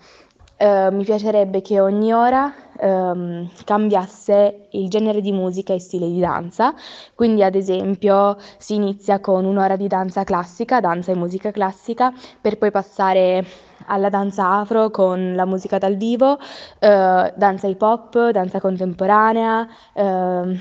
Uh, 0.58 0.90
mi 0.90 1.04
piacerebbe 1.04 1.60
che 1.60 1.80
ogni 1.80 2.14
ora 2.14 2.50
um, 2.80 3.46
cambiasse 3.64 4.68
il 4.70 4.88
genere 4.88 5.20
di 5.20 5.30
musica 5.30 5.74
e 5.74 5.78
stile 5.78 6.06
di 6.06 6.18
danza, 6.18 6.74
quindi 7.14 7.42
ad 7.42 7.54
esempio 7.54 8.38
si 8.56 8.74
inizia 8.76 9.20
con 9.20 9.44
un'ora 9.44 9.76
di 9.76 9.86
danza 9.86 10.24
classica, 10.24 10.80
danza 10.80 11.12
e 11.12 11.14
musica 11.14 11.50
classica, 11.50 12.10
per 12.40 12.56
poi 12.56 12.70
passare 12.70 13.44
alla 13.88 14.08
danza 14.08 14.48
afro 14.52 14.88
con 14.88 15.34
la 15.34 15.44
musica 15.44 15.76
dal 15.76 15.96
vivo, 15.96 16.32
uh, 16.32 16.38
danza 16.78 17.66
hip 17.66 17.82
hop, 17.82 18.30
danza 18.30 18.58
contemporanea, 18.58 19.68
uh, 19.92 20.58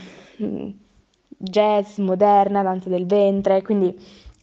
jazz, 1.38 1.98
moderna, 2.00 2.64
danza 2.64 2.90
del 2.90 3.06
ventre, 3.06 3.62
quindi 3.62 3.98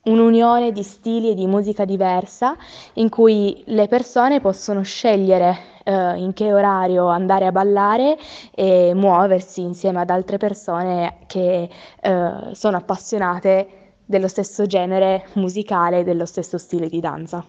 un'unione 0.04 0.72
di 0.72 0.82
stili 0.82 1.30
e 1.30 1.34
di 1.34 1.46
musica 1.46 1.84
diversa 1.84 2.56
in 2.94 3.08
cui 3.08 3.62
le 3.66 3.86
persone 3.86 4.40
possono 4.40 4.82
scegliere 4.82 5.70
eh, 5.84 6.16
in 6.18 6.32
che 6.32 6.52
orario 6.52 7.06
andare 7.06 7.46
a 7.46 7.52
ballare 7.52 8.16
e 8.54 8.92
muoversi 8.94 9.62
insieme 9.62 10.00
ad 10.00 10.10
altre 10.10 10.38
persone 10.38 11.18
che 11.26 11.68
eh, 12.00 12.32
sono 12.52 12.76
appassionate 12.76 13.68
dello 14.04 14.28
stesso 14.28 14.66
genere 14.66 15.26
musicale, 15.34 16.04
dello 16.04 16.26
stesso 16.26 16.58
stile 16.58 16.88
di 16.88 17.00
danza. 17.00 17.44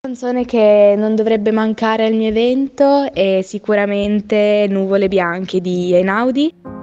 Canzone 0.00 0.44
che 0.44 0.94
non 0.96 1.16
dovrebbe 1.16 1.50
mancare 1.50 2.06
al 2.06 2.14
mio 2.14 2.28
evento 2.28 3.12
è 3.12 3.40
sicuramente 3.42 4.66
Nuvole 4.68 5.08
bianche 5.08 5.60
di 5.60 5.92
Einaudi. 5.92 6.75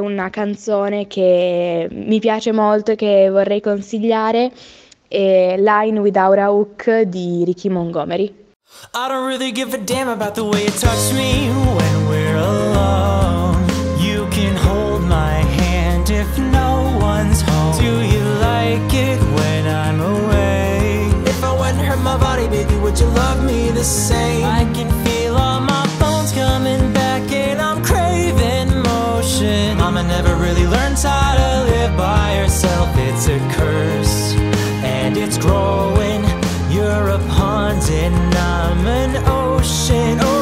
una 0.00 0.28
canzone 0.30 1.06
che 1.06 1.88
mi 1.90 2.18
piace 2.18 2.52
molto 2.52 2.92
e 2.92 2.96
che 2.96 3.28
vorrei 3.30 3.60
consigliare, 3.60 4.52
è 5.08 5.54
Line 5.58 5.98
Without 6.00 6.38
a 6.38 6.50
Hook 6.52 7.02
di 7.02 7.44
Ricky 7.44 7.68
Montgomery. 7.68 8.44
I 8.94 9.08
don't 9.08 9.26
really 9.26 9.52
give 9.52 9.74
a 9.74 9.78
damn 9.78 10.08
about 10.08 10.34
the 10.34 10.44
way 10.44 10.64
you 10.64 10.70
touch 10.70 11.12
me 11.14 11.48
when 11.48 12.08
we're 12.08 12.36
alone. 12.36 13.64
You 13.98 14.26
can 14.30 14.54
hold 14.56 15.02
my 15.02 15.40
hand 15.56 16.10
if 16.10 16.26
no 16.38 16.98
one's 17.00 17.40
home. 17.40 17.78
Do 17.78 18.02
you 18.04 18.22
like 18.40 18.92
it 18.92 19.18
when 19.34 19.66
I'm 19.66 20.00
away? 20.00 21.08
If 21.24 21.42
I 21.42 21.52
wouldn't 21.56 21.86
hurt 21.86 22.02
my 22.02 22.18
body, 22.18 22.48
baby, 22.48 22.76
would 22.82 22.98
you 22.98 23.06
love 23.06 23.42
me 23.42 23.70
the 23.70 23.84
same? 23.84 24.44
I 24.44 24.64
can 24.74 24.90
feel 25.04 25.36
all 25.36 25.60
my 25.60 25.86
bones 25.98 26.32
coming. 26.32 26.85
never 30.06 30.36
really 30.36 30.66
learns 30.66 31.02
how 31.02 31.34
to 31.34 31.70
live 31.70 31.96
by 31.96 32.36
herself. 32.36 32.88
It's 32.96 33.26
a 33.28 33.38
curse, 33.54 34.34
and 34.84 35.16
it's 35.16 35.38
growing. 35.38 36.22
You're 36.70 37.08
a 37.08 37.18
pond, 37.30 37.82
and 37.90 38.34
I'm 38.34 38.86
an 38.86 39.16
ocean. 39.26 40.35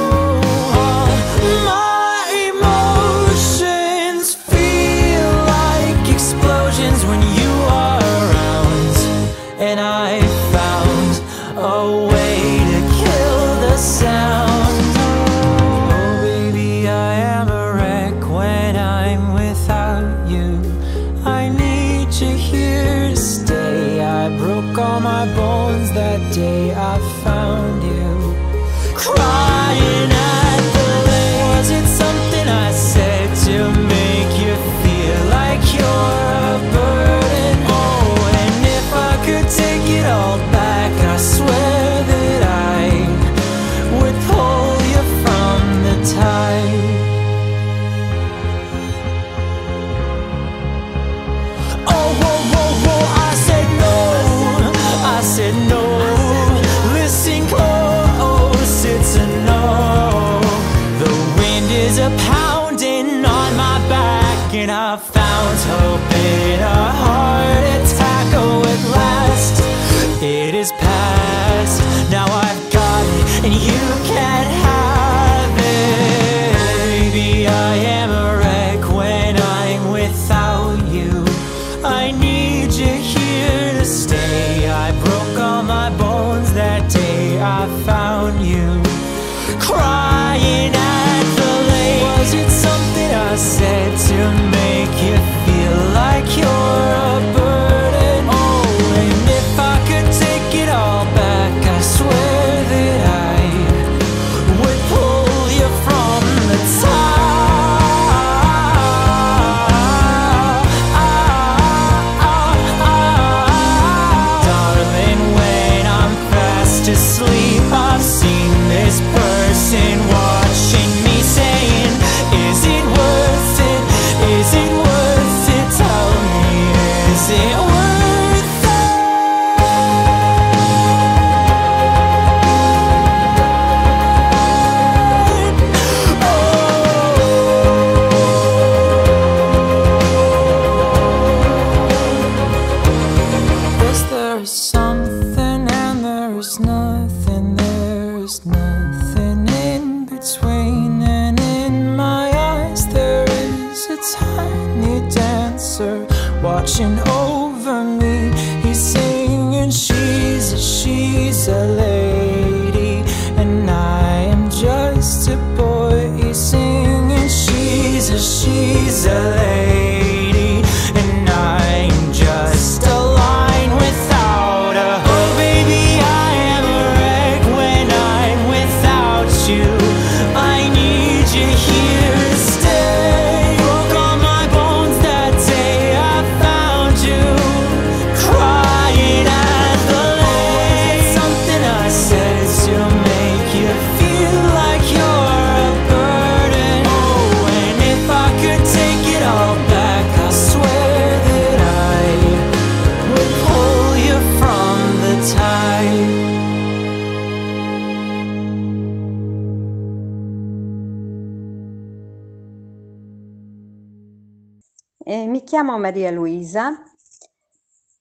chiamo 215.55 215.79
Maria 215.79 216.11
Luisa, 216.11 216.83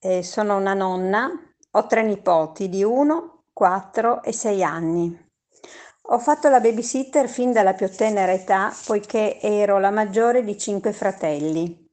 eh, 0.00 0.24
sono 0.24 0.56
una 0.56 0.74
nonna, 0.74 1.30
ho 1.70 1.86
tre 1.86 2.02
nipoti 2.02 2.68
di 2.68 2.82
1, 2.82 3.44
4 3.52 4.24
e 4.24 4.32
6 4.32 4.64
anni. 4.64 5.30
Ho 6.08 6.18
fatto 6.18 6.48
la 6.48 6.58
babysitter 6.58 7.28
fin 7.28 7.52
dalla 7.52 7.74
più 7.74 7.88
tenera 7.88 8.32
età 8.32 8.74
poiché 8.86 9.38
ero 9.40 9.78
la 9.78 9.92
maggiore 9.92 10.42
di 10.42 10.58
cinque 10.58 10.92
fratelli. 10.92 11.88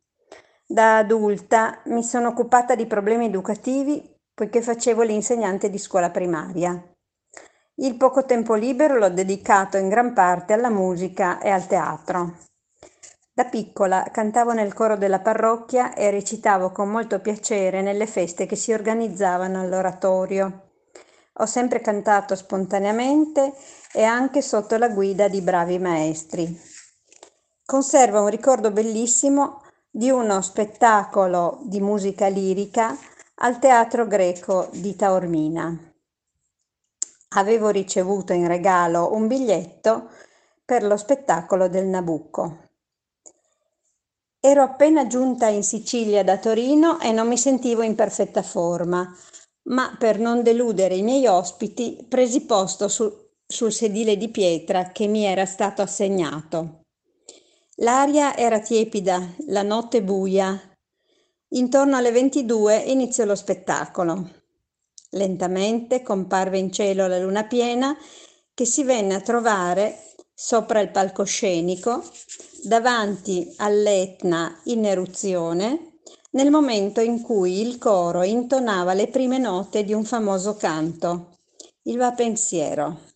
Da 0.66 0.98
adulta 0.98 1.80
mi 1.86 2.02
sono 2.02 2.30
occupata 2.30 2.74
di 2.74 2.88
problemi 2.88 3.28
educativi 3.28 4.02
poiché 4.34 4.64
facevo 4.64 5.04
l'insegnante 5.04 5.70
di 5.70 5.78
scuola 5.78 6.10
primaria. 6.10 6.84
Il 7.76 7.98
poco 7.98 8.26
tempo 8.26 8.56
libero 8.56 8.98
l'ho 8.98 9.12
dedicato 9.12 9.78
in 9.78 9.90
gran 9.90 10.14
parte 10.14 10.54
alla 10.54 10.72
musica 10.72 11.40
e 11.40 11.52
al 11.52 11.68
teatro. 11.68 12.50
Da 13.42 13.50
piccola 13.50 14.08
cantavo 14.12 14.54
nel 14.54 14.72
coro 14.72 14.96
della 14.96 15.20
parrocchia 15.20 15.96
e 15.96 16.12
recitavo 16.12 16.72
con 16.72 16.92
molto 16.92 17.20
piacere 17.22 17.82
nelle 17.82 18.06
feste 18.06 18.46
che 18.46 18.56
si 18.56 18.72
organizzavano 18.72 19.60
all'oratorio. 19.60 20.70
Ho 21.34 21.48
sempre 21.48 21.82
cantato 21.82 22.36
spontaneamente 22.36 23.52
e 23.94 24.04
anche 24.04 24.44
sotto 24.44 24.78
la 24.78 24.90
guida 24.90 25.28
di 25.28 25.42
bravi 25.42 25.80
maestri. 25.80 26.56
Conservo 27.66 28.22
un 28.22 28.30
ricordo 28.30 28.70
bellissimo 28.70 29.64
di 29.90 30.12
uno 30.12 30.40
spettacolo 30.42 31.62
di 31.64 31.82
musica 31.82 32.28
lirica 32.28 32.96
al 33.38 33.58
teatro 33.58 34.06
greco 34.06 34.70
di 34.72 34.96
Taormina 34.96 35.94
avevo 37.30 37.70
ricevuto 37.70 38.34
in 38.34 38.46
regalo 38.46 39.16
un 39.16 39.26
biglietto 39.26 40.10
per 40.64 40.84
lo 40.84 40.96
spettacolo 40.96 41.70
del 41.70 41.88
Nabucco. 41.88 42.70
Ero 44.44 44.64
appena 44.64 45.06
giunta 45.06 45.50
in 45.50 45.62
Sicilia 45.62 46.24
da 46.24 46.40
Torino 46.40 47.00
e 47.00 47.12
non 47.12 47.28
mi 47.28 47.38
sentivo 47.38 47.84
in 47.84 47.94
perfetta 47.94 48.42
forma, 48.42 49.08
ma 49.66 49.96
per 50.00 50.18
non 50.18 50.42
deludere 50.42 50.96
i 50.96 51.04
miei 51.04 51.28
ospiti 51.28 52.04
presi 52.10 52.42
posto 52.46 52.88
su, 52.88 53.30
sul 53.46 53.72
sedile 53.72 54.18
di 54.18 54.30
pietra 54.30 54.90
che 54.92 55.06
mi 55.06 55.26
era 55.26 55.46
stato 55.46 55.84
assegnato. 55.84 56.86
L'aria 57.76 58.36
era 58.36 58.60
tiepida, 58.60 59.36
la 59.50 59.62
notte 59.62 60.02
buia. 60.02 60.60
Intorno 61.50 61.98
alle 61.98 62.12
22 62.12 62.78
iniziò 62.78 63.26
lo 63.26 63.36
spettacolo. 63.36 64.28
Lentamente 65.12 66.02
comparve 66.02 66.58
in 66.58 66.72
cielo 66.72 67.06
la 67.06 67.20
luna 67.20 67.44
piena 67.44 67.96
che 68.56 68.66
si 68.66 68.84
venne 68.84 69.14
a 69.14 69.22
trovare 69.22 70.11
sopra 70.34 70.80
il 70.80 70.90
palcoscenico 70.90 72.04
davanti 72.64 73.54
all'Etna 73.58 74.60
in 74.66 74.86
eruzione 74.86 75.92
nel 76.32 76.50
momento 76.50 77.02
in 77.02 77.22
cui 77.22 77.60
il 77.60 77.78
coro 77.78 78.24
intonava 78.24 78.94
le 78.94 79.08
prime 79.08 79.38
note 79.38 79.84
di 79.84 79.94
un 79.94 80.06
famoso 80.06 80.56
canto, 80.56 81.40
il 81.84 81.98
Va 81.98 82.14
pensiero 82.14 83.10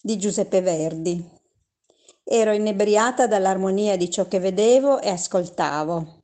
di 0.00 0.16
Giuseppe 0.16 0.60
Verdi. 0.62 1.22
Ero 2.22 2.52
inebriata 2.52 3.26
dall'armonia 3.26 3.96
di 3.96 4.08
ciò 4.10 4.26
che 4.28 4.38
vedevo 4.38 5.00
e 5.00 5.10
ascoltavo. 5.10 6.22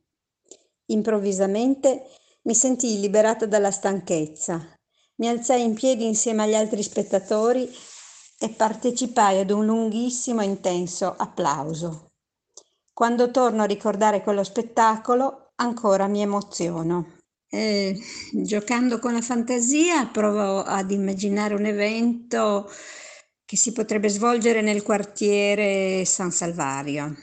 Improvvisamente 0.87 2.07
mi 2.43 2.55
sentii 2.55 2.99
liberata 2.99 3.45
dalla 3.45 3.71
stanchezza. 3.71 4.65
Mi 5.15 5.27
alzai 5.27 5.63
in 5.63 5.75
piedi 5.75 6.05
insieme 6.05 6.43
agli 6.43 6.55
altri 6.55 6.81
spettatori 6.81 7.69
e 8.43 8.49
partecipai 8.49 9.39
ad 9.39 9.51
un 9.51 9.65
lunghissimo 9.65 10.41
e 10.41 10.45
intenso 10.45 11.15
applauso. 11.17 12.11
Quando 12.91 13.31
torno 13.31 13.63
a 13.63 13.65
ricordare 13.65 14.21
quello 14.21 14.43
spettacolo, 14.43 15.53
ancora 15.55 16.07
mi 16.07 16.21
emoziono. 16.21 17.19
Eh, 17.47 17.97
giocando 18.33 18.99
con 18.99 19.13
la 19.13 19.21
fantasia, 19.21 20.07
provo 20.07 20.61
ad 20.61 20.91
immaginare 20.91 21.53
un 21.53 21.63
evento 21.63 22.69
che 23.45 23.55
si 23.55 23.71
potrebbe 23.71 24.09
svolgere 24.09 24.61
nel 24.61 24.83
quartiere 24.83 26.03
San 26.03 26.31
Salvario. 26.31 27.15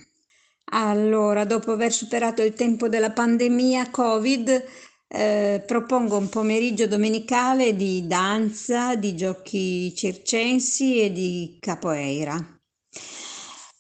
Allora, 0.73 1.45
dopo 1.45 1.73
aver 1.73 1.93
superato 1.93 2.43
il 2.43 2.55
tempo 2.55 2.89
della 2.89 3.11
pandemia 3.11 3.91
Covid, 3.91 4.65
eh, 5.13 5.63
propongo 5.67 6.17
un 6.17 6.29
pomeriggio 6.29 6.87
domenicale 6.87 7.75
di 7.75 8.07
danza, 8.07 8.95
di 8.95 9.17
giochi 9.17 9.93
circensi 9.95 11.03
e 11.03 11.11
di 11.11 11.57
capoeira. 11.59 12.37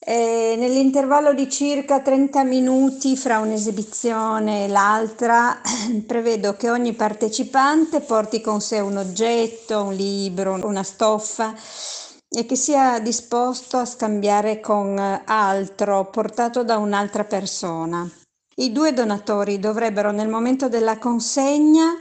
E 0.03 0.57
nell'intervallo 0.59 1.33
di 1.33 1.49
circa 1.49 2.01
30 2.01 2.43
minuti 2.43 3.17
fra 3.17 3.39
un'esibizione 3.39 4.65
e 4.65 4.69
l'altra, 4.69 5.61
prevedo 6.05 6.57
che 6.57 6.69
ogni 6.69 6.95
partecipante 6.95 8.01
porti 8.01 8.41
con 8.41 8.61
sé 8.61 8.81
un 8.81 8.97
oggetto, 8.97 9.85
un 9.85 9.95
libro, 9.95 10.59
una 10.67 10.83
stoffa 10.83 11.55
e 12.29 12.45
che 12.45 12.57
sia 12.57 12.99
disposto 12.99 13.77
a 13.77 13.85
scambiare 13.85 14.59
con 14.59 14.99
altro 14.99 16.11
portato 16.11 16.65
da 16.65 16.77
un'altra 16.77 17.25
persona. 17.25 18.11
I 18.61 18.73
due 18.73 18.93
donatori 18.93 19.59
dovrebbero 19.59 20.11
nel 20.11 20.29
momento 20.29 20.69
della 20.69 20.99
consegna 20.99 21.95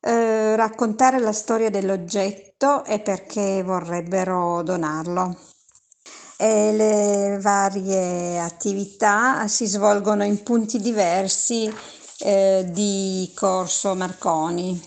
eh, 0.00 0.56
raccontare 0.56 1.20
la 1.20 1.32
storia 1.32 1.70
dell'oggetto 1.70 2.84
e 2.84 2.98
perché 2.98 3.62
vorrebbero 3.62 4.64
donarlo. 4.64 5.38
E 6.36 6.72
le 6.72 7.38
varie 7.40 8.40
attività 8.40 9.46
si 9.46 9.66
svolgono 9.66 10.24
in 10.24 10.42
punti 10.42 10.80
diversi 10.80 11.72
eh, 12.24 12.66
di 12.68 13.30
Corso 13.36 13.94
Marconi. 13.94 14.82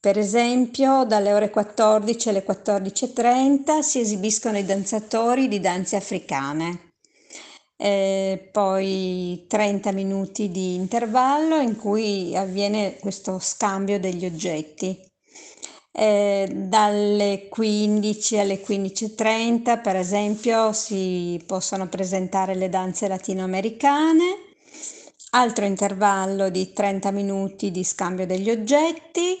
Per 0.00 0.16
esempio, 0.16 1.04
dalle 1.04 1.34
ore 1.34 1.50
14 1.50 2.30
alle 2.30 2.42
14.30 2.42 3.80
si 3.80 4.00
esibiscono 4.00 4.56
i 4.56 4.64
danzatori 4.64 5.46
di 5.46 5.60
danze 5.60 5.96
africane. 5.96 6.91
E 7.84 8.48
poi 8.52 9.44
30 9.48 9.90
minuti 9.90 10.52
di 10.52 10.76
intervallo 10.76 11.56
in 11.56 11.74
cui 11.76 12.36
avviene 12.36 12.96
questo 13.00 13.40
scambio 13.40 13.98
degli 13.98 14.24
oggetti. 14.24 14.96
E 15.90 16.48
dalle 16.48 17.48
15 17.50 18.38
alle 18.38 18.62
15.30, 18.62 19.82
per 19.82 19.96
esempio, 19.96 20.72
si 20.72 21.42
possono 21.44 21.88
presentare 21.88 22.54
le 22.54 22.68
danze 22.68 23.08
latinoamericane. 23.08 24.52
Altro 25.30 25.64
intervallo 25.64 26.50
di 26.50 26.72
30 26.72 27.10
minuti 27.10 27.72
di 27.72 27.82
scambio 27.82 28.26
degli 28.26 28.48
oggetti 28.48 29.38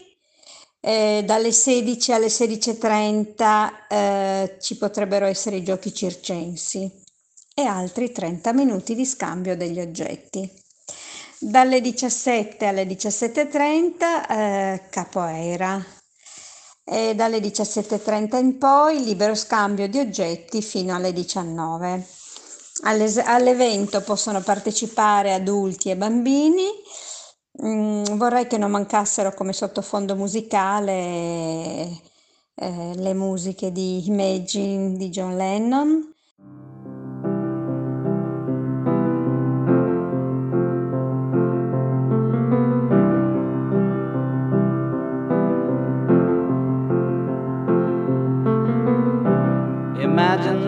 eh, 0.80 1.22
dalle 1.24 1.52
16 1.52 2.12
alle 2.12 2.26
16.30 2.26 3.72
eh, 3.88 4.56
ci 4.58 4.76
potrebbero 4.76 5.26
essere 5.26 5.56
i 5.56 5.62
giochi 5.62 5.94
circensi 5.94 7.01
e 7.54 7.62
altri 7.62 8.12
30 8.12 8.52
minuti 8.52 8.94
di 8.94 9.04
scambio 9.04 9.56
degli 9.56 9.80
oggetti. 9.80 10.50
Dalle 11.38 11.80
17 11.80 12.66
alle 12.66 12.84
17.30 12.84 14.28
eh, 14.28 14.82
capoeira 14.90 15.84
e 16.84 17.14
dalle 17.14 17.38
17.30 17.38 18.36
in 18.36 18.58
poi 18.58 19.02
libero 19.02 19.34
scambio 19.34 19.88
di 19.88 19.98
oggetti 19.98 20.62
fino 20.62 20.94
alle 20.94 21.12
19. 21.12 22.06
All'evento 22.84 24.00
possono 24.02 24.40
partecipare 24.40 25.34
adulti 25.34 25.90
e 25.90 25.96
bambini 25.96 26.64
Mm, 27.60 28.04
vorrei 28.16 28.46
che 28.46 28.56
non 28.56 28.70
mancassero 28.70 29.34
come 29.34 29.52
sottofondo 29.52 30.16
musicale 30.16 30.94
eh, 32.54 32.94
le 32.94 33.14
musiche 33.14 33.70
di 33.72 34.06
Imagine 34.06 34.96
di 34.96 35.10
John 35.10 35.36
Lennon. 35.36 36.11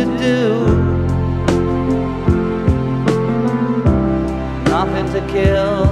To 0.00 0.18
do. 0.18 0.66
Nothing 4.70 5.06
to 5.12 5.20
kill 5.30 5.89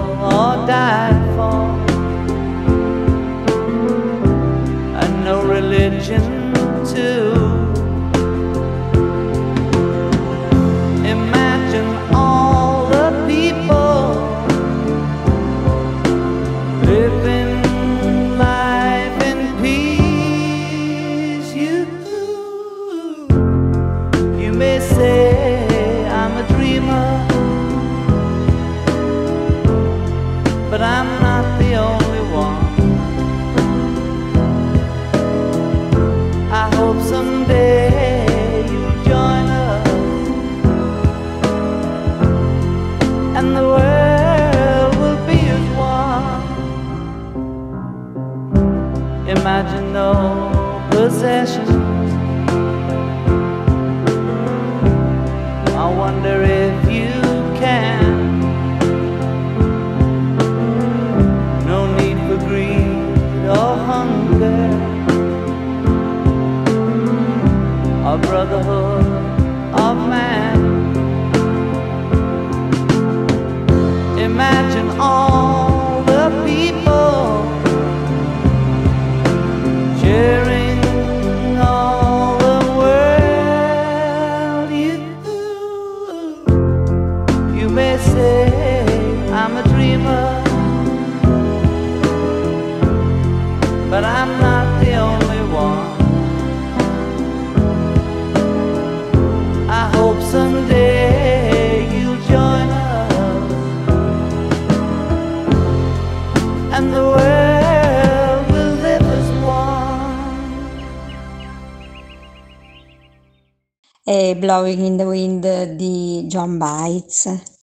E 114.10 114.34
Blowing 114.36 114.86
in 114.86 114.96
the 114.96 115.04
Wind 115.04 115.76
di 115.76 116.24
John 116.28 116.56
Bites. 116.56 117.57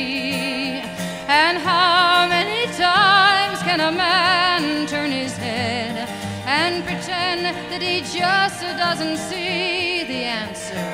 And 1.27 1.59
how 1.59 2.29
many 2.29 2.67
times 2.75 3.59
can 3.63 3.81
a 3.81 3.91
man 3.91 4.87
turn 4.87 5.11
his 5.11 5.37
head 5.37 6.09
and 6.47 6.85
pretend 6.85 7.47
that 7.71 7.83
he 7.83 8.03
just 8.03 8.61
doesn't 8.85 9.17
see 9.17 10.05
the 10.05 10.23
answer? 10.43 10.87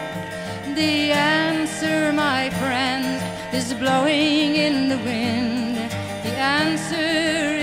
The 0.75 1.13
answer, 1.13 2.13
my 2.13 2.49
friends, 2.61 3.23
is 3.53 3.75
blowing 3.75 4.57
in 4.57 4.89
the 4.89 4.99
wind. 4.99 5.77
The 6.25 6.35
answer 6.39 7.60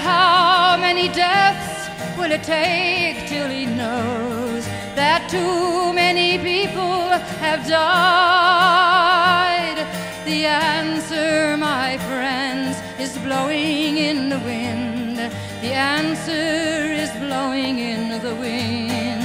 how 0.00 0.76
many 0.76 1.08
deaths 1.08 1.88
will 2.18 2.32
it 2.32 2.42
take 2.42 3.28
till 3.28 3.48
he 3.48 3.66
knows 3.66 4.66
that 4.94 5.28
too 5.30 5.92
many 5.92 6.38
people 6.38 7.08
have 7.40 7.66
died? 7.66 9.78
The 10.24 10.46
answer, 10.46 11.56
my 11.56 11.98
friends, 12.08 12.76
is 12.98 13.16
blowing 13.18 13.98
in 13.98 14.28
the 14.28 14.38
wind. 14.40 15.18
The 15.60 15.72
answer 15.72 16.92
is 17.02 17.10
blowing 17.12 17.78
in 17.78 18.20
the 18.22 18.34
wind. 18.34 19.22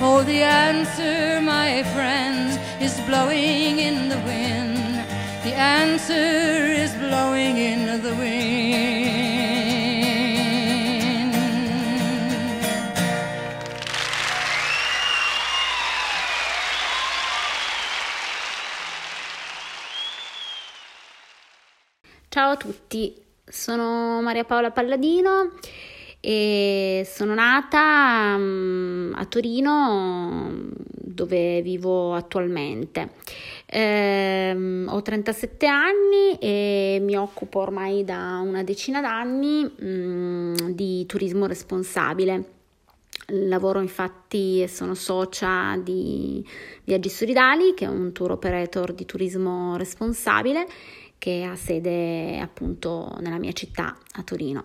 Oh, 0.00 0.22
the 0.24 0.42
answer, 0.42 1.40
my 1.40 1.84
friends, 1.94 2.58
is 2.80 2.98
blowing 3.06 3.78
in 3.78 4.08
the 4.08 4.18
wind. 4.18 5.06
The 5.44 5.54
answer 5.54 6.66
is 6.82 6.92
blowing 6.94 7.56
in 7.56 8.02
the 8.02 8.14
wind. 8.14 9.01
Ciao 22.42 22.50
a 22.50 22.56
tutti, 22.56 23.14
sono 23.44 24.20
Maria 24.20 24.42
Paola 24.42 24.72
Palladino 24.72 25.52
e 26.18 27.06
sono 27.08 27.34
nata 27.34 28.36
mm, 28.36 29.12
a 29.14 29.24
Torino 29.26 30.50
dove 30.74 31.62
vivo 31.62 32.14
attualmente. 32.14 33.10
Ehm, 33.66 34.88
ho 34.90 35.00
37 35.00 35.66
anni 35.68 36.36
e 36.40 36.98
mi 37.00 37.14
occupo 37.14 37.60
ormai 37.60 38.02
da 38.02 38.40
una 38.44 38.64
decina 38.64 39.00
d'anni 39.00 39.76
mm, 39.80 40.54
di 40.70 41.06
turismo 41.06 41.46
responsabile. 41.46 42.54
Lavoro 43.26 43.80
infatti 43.80 44.62
e 44.62 44.66
sono 44.66 44.94
socia 44.94 45.78
di 45.80 46.44
Viaggi 46.82 47.08
Solidali, 47.08 47.72
che 47.72 47.84
è 47.84 47.88
un 47.88 48.10
tour 48.10 48.32
operator 48.32 48.92
di 48.92 49.06
turismo 49.06 49.76
responsabile 49.76 50.66
che 51.22 51.44
ha 51.44 51.54
sede 51.54 52.40
appunto 52.40 53.16
nella 53.20 53.38
mia 53.38 53.52
città, 53.52 53.96
a 54.14 54.22
Torino. 54.24 54.64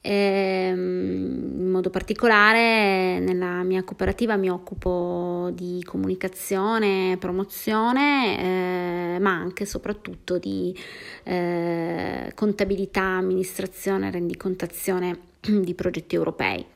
Ehm, 0.00 1.60
in 1.60 1.70
modo 1.70 1.88
particolare 1.88 3.20
nella 3.20 3.62
mia 3.62 3.84
cooperativa 3.84 4.34
mi 4.36 4.50
occupo 4.50 5.52
di 5.54 5.80
comunicazione, 5.84 7.16
promozione, 7.20 9.14
eh, 9.14 9.18
ma 9.20 9.30
anche 9.30 9.62
e 9.62 9.66
soprattutto 9.66 10.38
di 10.38 10.76
eh, 11.22 12.32
contabilità, 12.34 13.02
amministrazione, 13.02 14.10
rendicontazione 14.10 15.16
di 15.62 15.74
progetti 15.74 16.16
europei. 16.16 16.66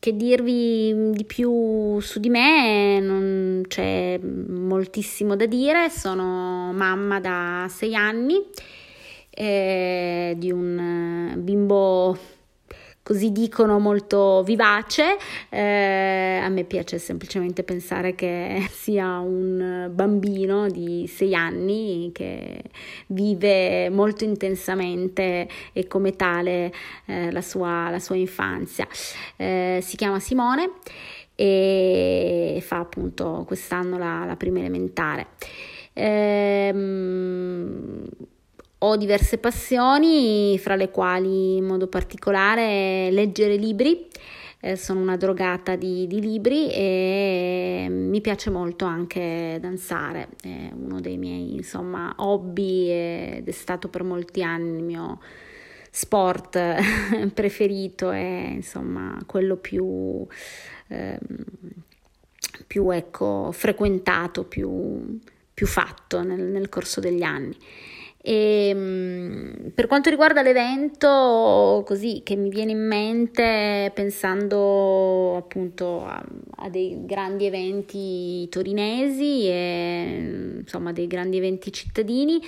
Che 0.00 0.14
dirvi 0.14 1.10
di 1.10 1.24
più 1.24 1.98
su 1.98 2.20
di 2.20 2.28
me? 2.28 3.00
Non 3.00 3.62
c'è 3.66 4.18
moltissimo 4.18 5.34
da 5.34 5.46
dire, 5.46 5.90
sono 5.90 6.72
mamma 6.72 7.18
da 7.18 7.66
sei 7.68 7.96
anni 7.96 8.40
eh, 9.30 10.34
di 10.36 10.52
un 10.52 11.34
bimbo 11.38 12.16
così 13.08 13.32
dicono 13.32 13.78
molto 13.78 14.42
vivace, 14.42 15.16
eh, 15.48 16.40
a 16.42 16.48
me 16.50 16.64
piace 16.64 16.98
semplicemente 16.98 17.62
pensare 17.62 18.14
che 18.14 18.68
sia 18.70 19.18
un 19.20 19.88
bambino 19.90 20.68
di 20.68 21.06
sei 21.10 21.34
anni 21.34 22.10
che 22.12 22.64
vive 23.06 23.88
molto 23.88 24.24
intensamente 24.24 25.48
e 25.72 25.86
come 25.86 26.16
tale 26.16 26.70
eh, 27.06 27.32
la, 27.32 27.40
sua, 27.40 27.88
la, 27.88 27.98
sua, 27.98 28.16
infanzia. 28.16 28.86
Eh, 29.36 29.78
si 29.80 29.96
chiama 29.96 30.20
Simone 30.20 30.72
e 31.34 32.62
fa 32.62 32.80
appunto 32.80 33.44
quest'anno 33.46 33.96
la, 33.96 34.26
la 34.26 34.36
prima 34.36 34.58
elementare. 34.58 35.28
Ehm, 35.94 37.26
ho 38.80 38.96
diverse 38.96 39.38
passioni, 39.38 40.58
fra 40.58 40.76
le 40.76 40.90
quali 40.90 41.56
in 41.56 41.64
modo 41.64 41.88
particolare 41.88 43.10
leggere 43.10 43.56
libri. 43.56 44.06
Eh, 44.60 44.74
sono 44.74 45.00
una 45.00 45.16
drogata 45.16 45.76
di, 45.76 46.08
di, 46.08 46.20
libri 46.20 46.68
e 46.72 47.86
mi 47.88 48.20
piace 48.20 48.50
molto 48.50 48.86
anche 48.86 49.56
danzare, 49.60 50.30
è 50.42 50.70
uno 50.74 51.00
dei 51.00 51.16
miei 51.16 51.54
insomma, 51.54 52.12
hobby 52.16 52.90
ed 52.90 53.46
è 53.46 53.52
stato 53.52 53.86
per 53.86 54.02
molti 54.02 54.42
anni 54.42 54.78
il 54.78 54.82
mio 54.82 55.20
sport 55.90 56.58
preferito 57.34 58.10
e 58.10 58.50
insomma 58.54 59.16
quello 59.26 59.56
più, 59.56 60.26
ehm, 60.88 61.20
più 62.66 62.90
ecco, 62.90 63.52
frequentato, 63.52 64.42
più, 64.42 65.20
più 65.54 65.66
fatto 65.68 66.22
nel, 66.24 66.42
nel 66.42 66.68
corso 66.68 66.98
degli 66.98 67.22
anni. 67.22 67.56
E, 68.28 68.68
ehm, 68.68 69.70
per 69.74 69.86
quanto 69.86 70.10
riguarda 70.10 70.42
l'evento, 70.42 71.82
così 71.86 72.20
che 72.22 72.36
mi 72.36 72.50
viene 72.50 72.72
in 72.72 72.86
mente 72.86 73.90
pensando 73.94 75.36
appunto 75.36 76.04
a, 76.04 76.22
a 76.56 76.68
dei 76.68 77.06
grandi 77.06 77.46
eventi 77.46 78.46
torinesi 78.50 79.46
e 79.48 80.58
insomma 80.58 80.92
dei 80.92 81.06
grandi 81.06 81.38
eventi 81.38 81.72
cittadini, 81.72 82.38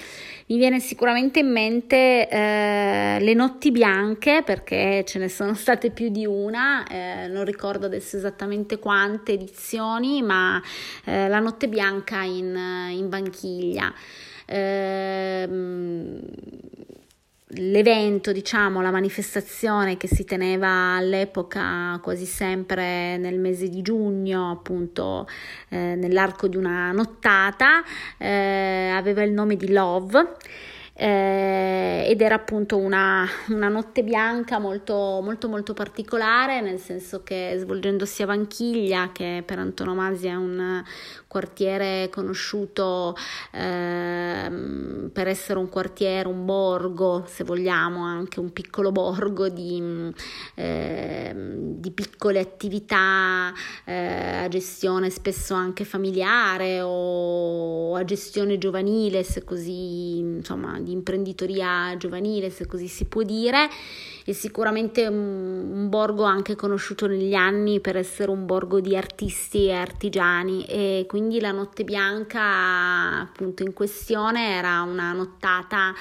mi 0.48 0.58
viene 0.58 0.80
sicuramente 0.80 1.38
in 1.38 1.50
mente 1.50 2.28
eh, 2.28 3.16
le 3.18 3.32
notti 3.32 3.70
bianche 3.70 4.42
perché 4.44 5.02
ce 5.06 5.18
ne 5.18 5.30
sono 5.30 5.54
state 5.54 5.92
più 5.92 6.10
di 6.10 6.26
una, 6.26 6.86
eh, 6.86 7.26
non 7.28 7.46
ricordo 7.46 7.86
adesso 7.86 8.18
esattamente 8.18 8.78
quante 8.78 9.32
edizioni, 9.32 10.20
ma 10.20 10.60
eh, 11.06 11.26
la 11.28 11.38
notte 11.38 11.68
bianca 11.68 12.22
in, 12.22 12.54
in 12.90 13.08
banchiglia 13.08 13.90
ehm, 14.50 16.20
l'evento, 17.54 18.32
diciamo, 18.32 18.80
la 18.80 18.90
manifestazione 18.90 19.96
che 19.96 20.08
si 20.08 20.24
teneva 20.24 20.96
all'epoca 20.96 21.98
quasi 22.02 22.26
sempre 22.26 23.16
nel 23.16 23.38
mese 23.38 23.68
di 23.68 23.82
giugno, 23.82 24.50
appunto 24.50 25.26
eh, 25.68 25.94
nell'arco 25.94 26.48
di 26.48 26.56
una 26.56 26.92
nottata, 26.92 27.82
eh, 28.18 28.90
aveva 28.94 29.22
il 29.22 29.32
nome 29.32 29.56
di 29.56 29.72
Love 29.72 30.36
eh, 31.00 32.04
ed 32.06 32.20
era 32.20 32.34
appunto 32.34 32.76
una, 32.76 33.26
una, 33.48 33.68
notte 33.68 34.02
bianca 34.02 34.58
molto, 34.58 35.20
molto 35.22 35.48
molto 35.48 35.72
particolare 35.72 36.60
nel 36.60 36.78
senso 36.78 37.22
che 37.22 37.56
svolgendosi 37.58 38.22
a 38.22 38.26
Vanchiglia 38.26 39.10
che 39.10 39.42
per 39.46 39.58
antonomasia 39.58 40.32
è 40.32 40.36
un 40.36 40.84
quartiere 41.30 42.08
conosciuto 42.10 43.14
eh, 43.52 44.50
per 45.12 45.28
essere 45.28 45.60
un 45.60 45.68
quartiere, 45.68 46.28
un 46.28 46.44
borgo 46.44 47.22
se 47.28 47.44
vogliamo 47.44 48.02
anche 48.02 48.40
un 48.40 48.52
piccolo 48.52 48.90
borgo 48.90 49.48
di, 49.48 50.12
eh, 50.56 51.32
di 51.76 51.90
piccole 51.92 52.40
attività 52.40 53.52
eh, 53.84 54.38
a 54.38 54.48
gestione 54.48 55.08
spesso 55.08 55.54
anche 55.54 55.84
familiare 55.84 56.80
o 56.82 57.94
a 57.94 58.02
gestione 58.02 58.58
giovanile 58.58 59.22
se 59.22 59.44
così 59.44 60.18
insomma 60.18 60.80
di 60.80 60.90
imprenditoria 60.90 61.96
giovanile, 61.96 62.50
se 62.50 62.66
così 62.66 62.88
si 62.88 63.04
può 63.04 63.22
dire, 63.22 63.68
e 64.30 64.32
sicuramente 64.32 65.08
un, 65.08 65.88
borgo 65.88 66.22
anche 66.22 66.54
conosciuto 66.54 67.08
negli 67.08 67.34
anni 67.34 67.80
per 67.80 67.96
essere 67.96 68.30
un 68.30 68.46
borgo 68.46 68.80
di 68.80 68.96
artisti 68.96 69.66
e 69.66 69.72
artigiani 69.72 70.64
e 70.66 71.04
quindi 71.08 71.40
la 71.40 71.50
notte 71.50 71.82
bianca 71.82 73.18
appunto 73.22 73.64
in 73.64 73.72
questione 73.72 74.54
era 74.54 74.82
una 74.82 75.12
nottata 75.12 75.92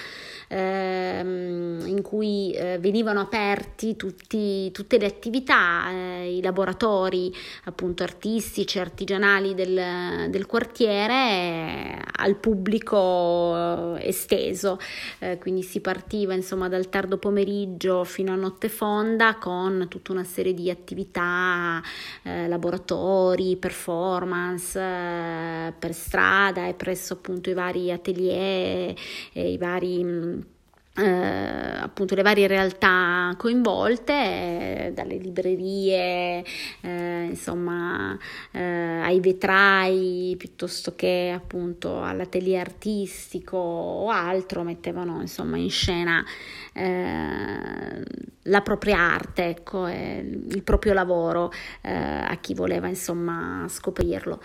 ehm, 0.48 1.86
in 1.88 2.04
cui 2.04 2.52
eh, 2.52 2.78
venivano 2.80 3.20
aperti 3.20 3.96
tutti, 3.96 4.70
tutte 4.72 5.00
le 5.00 5.08
attività, 5.08 5.90
eh, 5.90 6.36
i 6.38 6.42
laboratori 6.44 7.34
appunto 7.64 8.04
artistici, 8.04 8.78
artigianali 8.78 9.56
del, 9.56 10.30
del 10.30 10.46
quartiere 10.46 11.14
eh, 11.14 12.02
al 12.18 12.36
pubblico 12.36 13.96
esteso, 13.98 14.78
eh, 15.18 15.40
quindi 15.40 15.64
si 15.64 15.80
partiva 15.80 16.36
insomma 16.36 16.70
dal 16.70 16.90
tardo 16.90 17.18
pomeriggio 17.18 18.04
fino 18.04 18.19
a 18.28 18.36
notte 18.36 18.70
fonda 18.70 19.36
con 19.36 19.88
tutta 19.90 20.12
una 20.12 20.24
serie 20.24 20.54
di 20.54 20.70
attività, 20.70 21.82
eh, 22.24 22.48
laboratori, 22.48 23.56
performance 23.58 24.80
eh, 24.80 25.74
per 25.78 25.94
strada 25.94 26.68
e 26.68 26.74
presso 26.74 27.14
appunto 27.14 27.50
i 27.50 27.54
vari 27.54 27.92
atelier 27.92 28.96
e 29.34 29.52
i 29.52 29.58
vari 29.58 30.04
mm, 30.04 30.40
eh, 30.96 31.80
appunto 31.82 32.16
le 32.16 32.24
varie 32.24 32.48
realtà 32.48 33.34
coinvolte, 33.38 34.14
eh, 34.14 34.92
dalle 34.94 35.16
librerie, 35.18 36.44
eh, 36.82 37.24
insomma, 37.24 38.18
eh, 38.52 38.60
ai 38.60 39.20
vetrai 39.20 40.36
piuttosto 40.38 40.96
che 40.96 41.32
appunto 41.34 42.04
all'atelier 42.04 42.60
artistico 42.60 43.58
o 43.58 44.10
altro, 44.10 44.64
mettevano 44.64 45.22
insomma 45.22 45.58
in 45.58 45.70
scena 45.70 46.24
eh, 46.74 48.04
la 48.44 48.62
propria 48.62 48.98
arte, 48.98 49.46
ecco, 49.46 49.88
il 49.88 50.62
proprio 50.64 50.94
lavoro 50.94 51.52
eh, 51.82 51.92
a 51.94 52.36
chi 52.42 52.54
voleva 52.54 52.88
insomma 52.88 53.66
scoprirlo. 53.70 54.42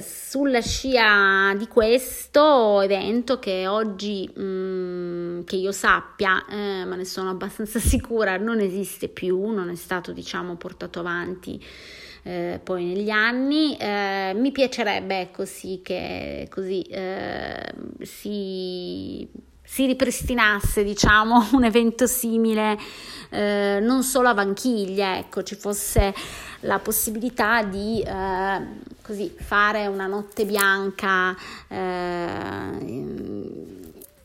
Sulla 0.00 0.60
scia 0.62 1.54
di 1.56 1.68
questo 1.68 2.80
evento 2.80 3.38
che 3.38 3.66
oggi 3.66 4.30
mh, 4.34 4.85
mm, 4.86 5.44
che 5.44 5.56
io 5.56 5.72
sappia, 5.72 6.44
eh, 6.46 6.84
ma 6.84 6.96
ne 6.96 7.04
sono 7.04 7.30
abbastanza 7.30 7.78
sicura, 7.80 8.36
non 8.36 8.60
esiste 8.60 9.08
più, 9.08 9.50
non 9.50 9.70
è 9.70 9.74
stato 9.74 10.12
diciamo 10.12 10.56
portato 10.56 11.00
avanti 11.00 11.62
eh, 12.22 12.60
poi 12.62 12.84
negli 12.84 13.10
anni. 13.10 13.76
Eh, 13.76 14.32
mi 14.34 14.52
piacerebbe 14.52 15.20
ecco 15.20 15.44
sì 15.44 15.80
che 15.82 16.48
così 16.50 16.82
eh, 16.82 17.74
si 18.02 19.28
si 19.66 19.84
ripristinasse, 19.84 20.84
diciamo, 20.84 21.48
un 21.52 21.64
evento 21.64 22.06
simile 22.06 22.78
eh, 23.30 23.78
non 23.82 24.02
solo 24.04 24.28
a 24.28 24.34
Vanchiglia, 24.34 25.18
ecco, 25.18 25.42
ci 25.42 25.56
fosse 25.56 26.14
la 26.60 26.78
possibilità 26.78 27.64
di 27.64 28.00
eh, 28.00 28.60
così 29.02 29.34
fare 29.36 29.86
una 29.88 30.06
notte 30.06 30.44
bianca 30.46 31.36
eh, 31.68 32.70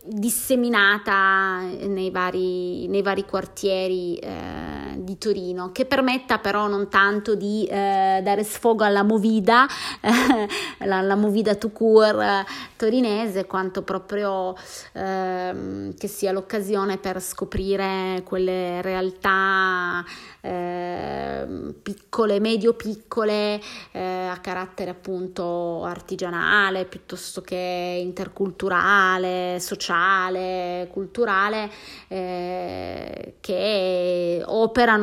disseminata 0.04 1.60
nei 1.62 2.10
vari, 2.10 2.88
nei 2.88 3.02
vari 3.02 3.26
quartieri 3.26 4.16
eh, 4.16 4.91
di 5.12 5.18
Torino, 5.18 5.72
che 5.72 5.86
permetta 5.86 6.38
però 6.38 6.68
non 6.68 6.88
tanto 6.88 7.36
di 7.36 7.66
eh, 7.66 8.22
dare 8.24 8.44
sfogo 8.44 8.84
alla 8.84 9.04
movida, 9.04 9.68
eh, 10.00 10.86
la, 10.86 11.02
la, 11.02 11.16
movida 11.16 11.56
to 11.56 11.70
cure 11.72 12.46
torinese, 12.78 13.46
quanto 13.46 13.82
proprio 13.82 14.56
ehm, 14.94 15.96
che 15.98 16.08
sia 16.08 16.32
l'occasione 16.32 16.98
per 16.98 17.22
scoprire 17.22 18.22
quelle 18.24 18.82
realtà 18.82 20.04
eh, 20.42 21.46
piccole, 21.82 22.40
medio 22.40 22.74
piccole, 22.74 23.62
eh, 23.92 24.28
a 24.28 24.38
carattere 24.38 24.92
appunto 24.92 25.84
artigianale 25.84 26.86
piuttosto 26.86 27.42
che 27.42 28.00
interculturale, 28.02 29.60
sociale, 29.60 30.88
culturale, 30.92 31.70
eh, 32.08 33.36
che 33.40 34.42
operano 34.46 35.01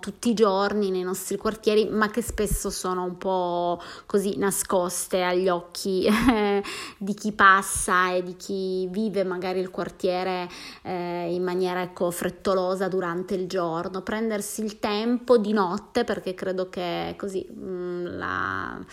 tutti 0.00 0.30
i 0.30 0.34
giorni 0.34 0.90
nei 0.90 1.02
nostri 1.02 1.36
quartieri, 1.36 1.88
ma 1.88 2.10
che 2.10 2.22
spesso 2.22 2.70
sono 2.70 3.04
un 3.04 3.18
po' 3.18 3.80
così 4.06 4.36
nascoste 4.36 5.22
agli 5.22 5.48
occhi 5.48 6.08
di 6.98 7.14
chi 7.14 7.32
passa 7.32 8.12
e 8.12 8.22
di 8.22 8.36
chi 8.36 8.88
vive 8.90 9.24
magari 9.24 9.60
il 9.60 9.70
quartiere 9.70 10.48
eh, 10.82 11.32
in 11.32 11.42
maniera 11.42 11.82
ecco, 11.82 12.10
frettolosa 12.10 12.88
durante 12.88 13.34
il 13.34 13.46
giorno. 13.46 14.02
Prendersi 14.02 14.62
il 14.62 14.78
tempo 14.78 15.38
di 15.38 15.52
notte 15.52 16.04
perché 16.04 16.34
credo 16.34 16.68
che 16.68 17.14
così 17.16 17.46
mh, 17.48 17.64
mm, 17.64 18.06
la 18.18 18.84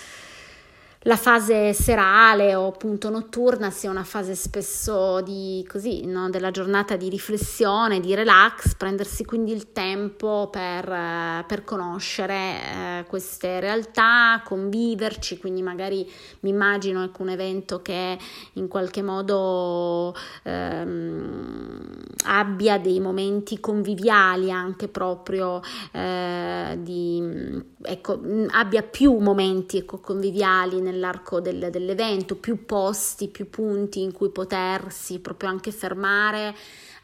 la 1.03 1.17
fase 1.17 1.73
serale 1.73 2.55
o 2.55 2.67
appunto 2.67 3.09
notturna 3.09 3.69
sia 3.69 3.89
una 3.89 4.03
fase 4.03 4.35
spesso 4.35 5.21
di 5.21 5.65
così, 5.69 6.05
no? 6.05 6.29
della 6.29 6.51
giornata 6.51 6.95
di 6.95 7.09
riflessione, 7.09 7.99
di 7.99 8.15
relax, 8.15 8.75
prendersi 8.75 9.25
quindi 9.25 9.51
il 9.51 9.71
tempo 9.73 10.47
per, 10.51 10.89
eh, 10.89 11.43
per 11.45 11.63
conoscere 11.63 12.35
eh, 12.35 13.05
queste 13.07 13.59
realtà, 13.59 14.41
conviverci, 14.45 15.39
quindi 15.39 15.61
magari 15.61 16.09
mi 16.41 16.49
immagino 16.49 17.03
ecco, 17.03 17.23
un 17.23 17.29
evento 17.29 17.81
che 17.81 18.17
in 18.53 18.67
qualche 18.69 19.01
modo 19.01 20.15
ehm, 20.43 21.97
abbia 22.25 22.77
dei 22.77 22.99
momenti 23.01 23.59
conviviali 23.59 24.51
anche 24.51 24.87
proprio 24.87 25.61
eh, 25.91 26.77
di, 26.81 27.61
ecco, 27.81 28.21
abbia 28.51 28.83
più 28.83 29.17
momenti 29.17 29.77
ecco, 29.77 29.99
conviviali 29.99 30.81
nell'arco 30.93 31.41
del, 31.41 31.69
dell'evento, 31.71 32.35
più 32.35 32.65
posti, 32.65 33.27
più 33.27 33.49
punti 33.49 34.01
in 34.01 34.11
cui 34.11 34.29
potersi 34.29 35.19
proprio 35.19 35.49
anche 35.49 35.71
fermare 35.71 36.55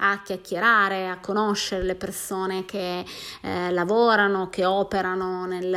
a 0.02 0.22
chiacchierare, 0.24 1.10
a 1.10 1.20
conoscere 1.20 1.84
le 1.84 1.96
persone 1.96 2.66
che 2.66 3.04
eh, 3.42 3.72
lavorano, 3.72 4.50
che 4.50 4.66
operano 4.66 5.46
nel, 5.46 5.74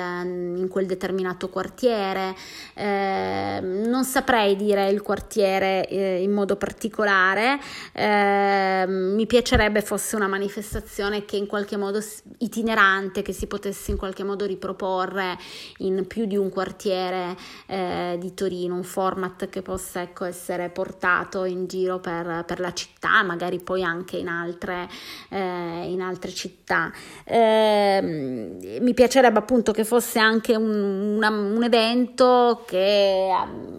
in 0.57 0.69
quel 0.69 0.87
determinato 0.87 1.49
quartiere. 1.49 2.35
Eh, 2.75 3.61
non 3.61 4.05
saprei 4.05 4.57
dire 4.57 4.89
il 4.91 5.03
quartiere 5.03 5.89
eh, 5.89 6.23
in 6.23 6.33
modo 6.33 6.57
particolare, 6.57 7.59
ehm, 7.93 9.15
mi 9.15 9.27
piacerebbe 9.27 9.83
fosse 9.83 10.17
una 10.17 10.29
manifestazione 10.29 11.25
che 11.25 11.37
in 11.37 11.47
qualche 11.47 11.77
modo 11.77 12.01
itinerante, 12.39 13.23
che 13.23 13.33
si 13.33 13.47
potesse 13.47 13.91
in 13.91 13.97
qualche 13.97 14.23
modo 14.23 14.47
riproporre 14.47 15.37
in 15.79 16.07
più 16.07 16.27
di 16.27 16.37
un 16.37 16.49
quartiere 16.49 17.37
eh, 17.67 18.17
di 18.21 18.35
Torino, 18.35 18.75
un 18.75 18.85
format 18.85 19.49
che 19.49 19.63
possa 19.63 20.03
ecco, 20.03 20.25
essere 20.25 20.69
portato 20.69 21.45
in 21.45 21.67
giro 21.67 21.99
per, 21.99 22.45
per 22.47 22.61
la 22.61 22.73
città, 22.73 23.23
magari 23.23 23.61
poi 23.61 23.83
anche 23.83 24.12
anche 24.13 24.17
in 24.19 24.29
altre, 24.29 24.89
eh, 25.31 25.91
in 25.91 26.01
altre 26.03 26.31
città. 26.31 26.93
Eh, 27.25 28.79
mi 28.81 28.95
piacerebbe 28.95 29.39
appunto 29.39 29.73
che 29.73 29.85
fosse 29.85 30.19
anche 30.19 30.55
un, 30.55 31.17
una, 31.17 31.31
un 31.31 31.63
evento 31.63 32.65
che 32.67 33.31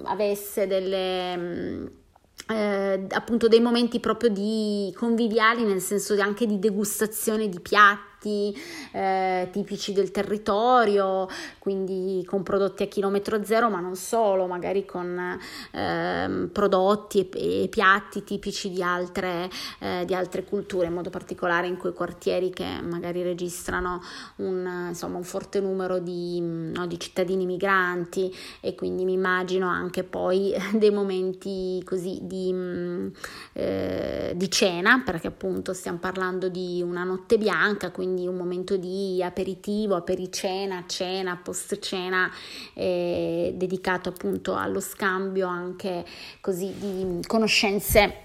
avesse 0.03 0.65
delle... 0.67 2.01
Eh, 2.45 3.07
appunto 3.11 3.47
dei 3.47 3.61
momenti 3.61 4.01
proprio 4.01 4.29
di 4.29 4.93
conviviali 4.97 5.63
nel 5.63 5.79
senso 5.79 6.13
anche 6.19 6.45
di 6.45 6.59
degustazione 6.59 7.47
di 7.47 7.61
piatti 7.61 8.12
piatti 8.23 8.57
eh, 8.91 9.49
tipici 9.51 9.91
del 9.91 10.11
territorio, 10.11 11.27
quindi 11.59 12.23
con 12.25 12.41
prodotti 12.43 12.83
a 12.83 12.87
chilometro 12.87 13.43
zero, 13.43 13.69
ma 13.69 13.81
non 13.81 13.95
solo, 13.95 14.47
magari 14.47 14.85
con 14.85 15.37
eh, 15.71 16.49
prodotti 16.51 17.29
e, 17.29 17.63
e, 17.63 17.67
piatti 17.67 18.23
tipici 18.23 18.69
di 18.69 18.81
altre, 18.81 19.49
eh, 19.79 20.03
di 20.05 20.15
altre, 20.15 20.45
culture, 20.45 20.87
in 20.87 20.93
modo 20.93 21.09
particolare 21.09 21.67
in 21.67 21.77
quei 21.77 21.93
quartieri 21.93 22.49
che 22.51 22.65
magari 22.81 23.21
registrano 23.23 24.01
un, 24.37 24.87
insomma, 24.89 25.17
un 25.17 25.23
forte 25.23 25.59
numero 25.59 25.99
di, 25.99 26.39
no, 26.39 26.87
di 26.87 26.99
cittadini 26.99 27.45
migranti. 27.45 28.33
E 28.61 28.75
quindi 28.75 29.03
mi 29.03 29.13
immagino 29.13 29.67
anche 29.67 30.03
poi 30.03 30.53
dei 30.73 30.91
momenti 30.91 31.81
così 31.83 32.19
di, 32.21 32.53
eh, 33.53 34.33
di 34.35 34.51
cena, 34.51 35.01
perché 35.03 35.27
appunto 35.27 35.73
stiamo 35.73 35.97
parlando 35.97 36.47
di 36.47 36.81
una 36.85 37.03
notte 37.03 37.37
bianca, 37.37 37.91
quindi 37.91 38.12
quindi 38.13 38.27
un 38.27 38.35
momento 38.35 38.77
di 38.77 39.23
aperitivo, 39.23 39.95
apericena, 39.95 40.83
cena, 40.87 41.39
post 41.41 41.79
cena, 41.79 42.29
eh, 42.75 43.53
dedicato 43.55 44.09
appunto 44.09 44.55
allo 44.55 44.79
scambio 44.79 45.47
anche 45.47 46.05
così 46.39 46.71
di 46.77 47.19
conoscenze 47.25 48.21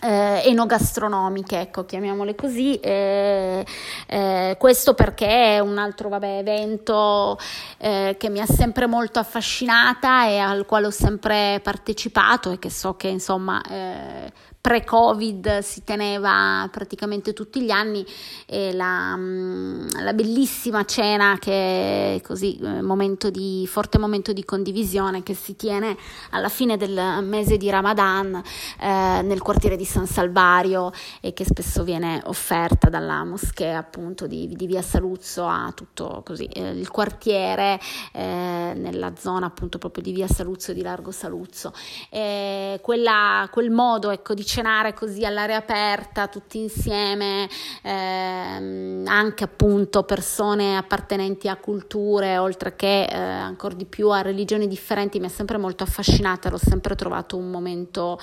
eh, 0.00 0.42
enogastronomiche, 0.46 1.60
ecco, 1.60 1.84
chiamiamole 1.84 2.34
così. 2.34 2.74
Eh, 2.80 3.64
eh, 4.08 4.56
questo 4.58 4.94
perché 4.94 5.56
è 5.56 5.58
un 5.60 5.78
altro 5.78 6.08
vabbè, 6.08 6.38
evento 6.38 7.38
eh, 7.78 8.16
che 8.18 8.28
mi 8.30 8.40
ha 8.40 8.46
sempre 8.46 8.86
molto 8.88 9.20
affascinata 9.20 10.26
e 10.26 10.38
al 10.38 10.66
quale 10.66 10.86
ho 10.86 10.90
sempre 10.90 11.60
partecipato 11.62 12.50
e 12.50 12.58
che 12.58 12.68
so 12.68 12.96
che 12.96 13.08
insomma 13.08 13.62
eh, 13.62 14.32
pre-Covid 14.64 15.58
si 15.58 15.84
teneva 15.84 16.66
praticamente 16.72 17.34
tutti 17.34 17.60
gli 17.60 17.70
anni 17.70 18.02
e 18.46 18.72
la, 18.72 19.14
mm, 19.14 19.88
la 20.00 20.14
bellissima 20.14 20.86
cena 20.86 21.36
che 21.38 22.14
è 22.14 22.20
così 22.22 22.56
eh, 22.56 22.80
momento 22.80 23.28
di, 23.28 23.68
forte 23.68 23.98
momento 23.98 24.32
di 24.32 24.42
condivisione 24.42 25.22
che 25.22 25.34
si 25.34 25.54
tiene 25.54 25.98
alla 26.30 26.48
fine 26.48 26.78
del 26.78 27.18
mese 27.24 27.58
di 27.58 27.68
Ramadan 27.68 28.42
eh, 28.80 29.20
nel 29.20 29.42
quartiere 29.42 29.76
di 29.76 29.84
San 29.84 30.06
Salvario 30.06 30.92
e 31.20 31.34
che 31.34 31.44
spesso 31.44 31.84
viene 31.84 32.22
offerta 32.24 32.88
dalla 32.88 33.22
moschea 33.22 33.76
appunto 33.76 34.26
di, 34.26 34.48
di 34.48 34.66
via 34.66 34.80
Saluzzo 34.80 35.46
a 35.46 35.72
tutto 35.74 36.22
così 36.24 36.46
eh, 36.46 36.70
il 36.70 36.88
quartiere 36.88 37.78
eh, 38.12 38.72
nella 38.74 39.12
zona 39.18 39.44
appunto 39.44 39.76
proprio 39.76 40.02
di 40.02 40.12
via 40.12 40.26
Saluzzo 40.26 40.70
e 40.70 40.74
di 40.74 40.80
Largo 40.80 41.10
Saluzzo. 41.10 41.70
Quella, 42.08 43.48
quel 43.50 43.70
modo 43.70 44.10
ecco 44.10 44.32
di 44.32 44.52
cenare 44.54 44.94
così 44.94 45.24
all'aria 45.24 45.56
aperta, 45.56 46.28
tutti 46.28 46.60
insieme, 46.60 47.48
ehm, 47.82 49.02
anche 49.08 49.42
appunto 49.42 50.04
persone 50.04 50.76
appartenenti 50.76 51.48
a 51.48 51.56
culture, 51.56 52.38
oltre 52.38 52.76
che 52.76 53.02
eh, 53.02 53.16
ancora 53.16 53.74
di 53.74 53.84
più 53.84 54.10
a 54.10 54.22
religioni 54.22 54.68
differenti, 54.68 55.18
mi 55.18 55.26
ha 55.26 55.30
sempre 55.30 55.58
molto 55.58 55.82
affascinata, 55.82 56.50
l'ho 56.50 56.58
sempre 56.58 56.94
trovato 56.94 57.36
un 57.36 57.50
momento 57.50 58.16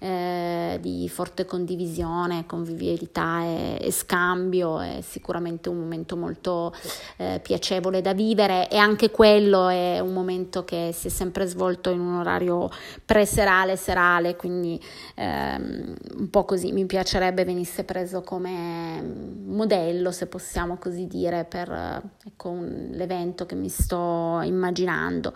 eh, 0.00 0.78
di 0.80 1.08
forte 1.08 1.44
condivisione, 1.44 2.46
convivialità 2.46 3.42
e, 3.42 3.78
e, 3.80 3.90
scambio, 3.90 4.80
è 4.80 5.00
sicuramente 5.02 5.68
un 5.68 5.78
momento 5.78 6.16
molto 6.16 6.72
eh, 7.16 7.40
piacevole 7.42 8.00
da 8.00 8.14
vivere 8.14 8.68
e 8.68 8.76
anche 8.76 9.10
quello 9.10 9.68
è 9.68 9.98
un 9.98 10.12
momento 10.12 10.64
che 10.64 10.90
si 10.94 11.08
è 11.08 11.10
sempre 11.10 11.46
svolto 11.46 11.90
in 11.90 12.00
un 12.00 12.14
orario 12.14 12.70
pre-serale, 13.04 13.76
serale, 13.76 14.36
quindi 14.36 14.80
ehm, 15.16 15.67
un 15.68 16.30
po' 16.30 16.44
così 16.44 16.72
mi 16.72 16.86
piacerebbe 16.86 17.44
venisse 17.44 17.84
preso 17.84 18.22
come 18.22 19.00
modello, 19.44 20.10
se 20.10 20.26
possiamo 20.26 20.76
così 20.78 21.06
dire, 21.06 21.44
per 21.44 22.02
ecco, 22.24 22.48
un, 22.48 22.88
l'evento 22.92 23.46
che 23.46 23.54
mi 23.54 23.68
sto 23.68 24.40
immaginando. 24.42 25.32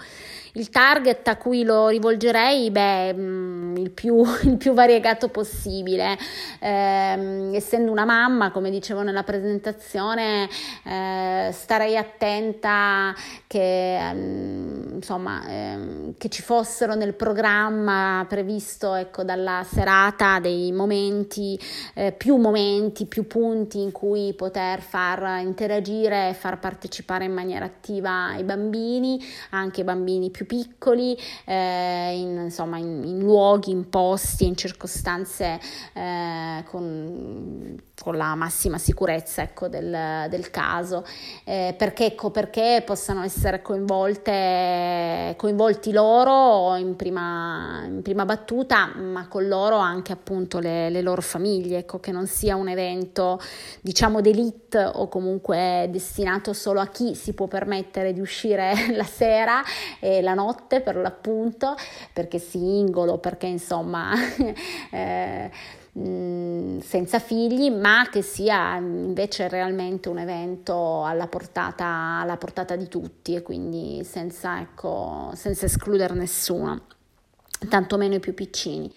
Il 0.55 0.69
target 0.71 1.27
a 1.29 1.37
cui 1.37 1.63
lo 1.65 1.89
rivolgerei, 1.89 2.71
beh, 2.71 3.15
mm, 3.15 3.77
il 3.77 3.91
più, 3.91 4.23
il 4.45 4.57
più 4.57 4.73
variegato 4.73 5.29
possibile. 5.29 6.17
Eh, 6.61 7.51
essendo 7.55 7.91
una 7.91 8.05
mamma, 8.05 8.51
come 8.51 8.71
dicevo 8.71 9.03
nella 9.03 9.23
presentazione, 9.23 10.49
eh, 10.85 11.51
starei 11.53 11.97
attenta 11.97 13.15
che, 13.47 13.97
ehm, 13.97 14.91
insomma, 14.95 15.47
eh, 15.47 16.15
che 16.19 16.29
ci 16.29 16.43
fossero 16.43 16.95
nel 16.95 17.15
programma 17.15 18.25
previsto 18.29 18.95
ecco, 18.95 19.25
dalla 19.25 19.65
serata 19.69 20.22
dei 20.41 20.73
momenti, 20.73 21.59
eh, 21.95 22.13
più 22.13 22.37
momenti, 22.37 23.07
più 23.07 23.27
punti 23.27 23.81
in 23.81 23.93
cui 23.93 24.33
poter 24.35 24.81
far 24.81 25.41
interagire 25.41 26.31
e 26.31 26.35
far 26.35 26.59
partecipare 26.59 27.25
in 27.25 27.33
maniera 27.33 27.65
attiva 27.65 28.37
i 28.37 28.45
bambini, 28.45 29.21
anche 29.51 29.81
i 29.81 29.85
bambini 29.85 30.31
più 30.31 30.47
piccoli, 30.47 31.17
eh, 31.45 32.17
in, 32.17 32.39
insomma 32.45 32.79
in, 32.79 33.03
in, 33.05 33.19
luoghi, 33.19 33.71
in 33.71 33.89
posti, 33.89 34.47
in 34.47 34.57
circostanze 34.57 35.61
eh, 35.95 36.65
con, 36.67 37.77
con, 38.03 38.17
la 38.17 38.35
massima 38.35 38.79
sicurezza 38.79 39.43
ecco, 39.43 39.69
del, 39.69 40.27
del, 40.29 40.51
caso, 40.51 41.05
eh, 41.45 41.75
perché, 41.79 42.07
ecco, 42.07 42.31
perché 42.31 42.83
possano 42.85 43.23
essere 43.23 43.63
coinvolte, 43.63 45.35
coinvolti 45.37 45.93
loro 45.93 46.75
in 46.77 46.97
prima, 46.97 47.85
in 47.87 48.03
prima 48.03 48.25
battuta, 48.25 48.93
ma 48.97 49.29
con 49.29 49.47
loro 49.47 49.77
anche 49.77 50.13
appunto 50.13 50.59
le, 50.59 50.91
le 50.91 51.01
loro 51.01 51.23
famiglie, 51.23 51.79
ecco, 51.79 52.01
che 52.01 52.11
non 52.11 52.27
sia 52.27 52.57
un 52.57 52.69
evento 52.69 53.41
diciamo 53.81 54.21
d'elite 54.21 54.91
o 54.95 55.09
comunque 55.09 55.89
destinato 55.91 56.53
solo 56.53 56.81
a 56.81 56.89
chi 56.89 57.15
si 57.15 57.35
può 57.35 57.47
permettere 57.47 58.13
di 58.13 58.21
uscire 58.21 58.75
la 58.95 59.05
sera 59.05 59.63
e 60.01 60.21
la 60.23 60.35
notte 60.35 60.81
per 60.81 60.97
l'appunto, 60.97 61.77
perché 62.13 62.39
singolo, 62.39 63.19
perché 63.19 63.47
insomma 63.47 64.13
eh, 64.91 65.51
Mm, 65.99 66.79
senza 66.79 67.19
figli, 67.19 67.71
ma 67.71 68.09
che 68.11 68.23
sia 68.23 68.81
mm, 68.81 69.05
invece 69.05 69.47
realmente 69.49 70.09
un 70.09 70.19
evento 70.19 71.05
alla 71.05 71.27
portata, 71.27 72.19
alla 72.21 72.39
portata 72.39 72.77
di 72.77 72.89
tutti 72.89 73.35
e 73.35 73.43
quindi 73.43 74.03
senza, 74.03 74.59
ecco, 74.59 75.31
senza 75.35 75.67
escludere 75.67 76.15
nessuno, 76.15 76.81
tantomeno 77.69 78.15
i 78.15 78.21
più 78.21 78.33
piccini. 78.33 78.91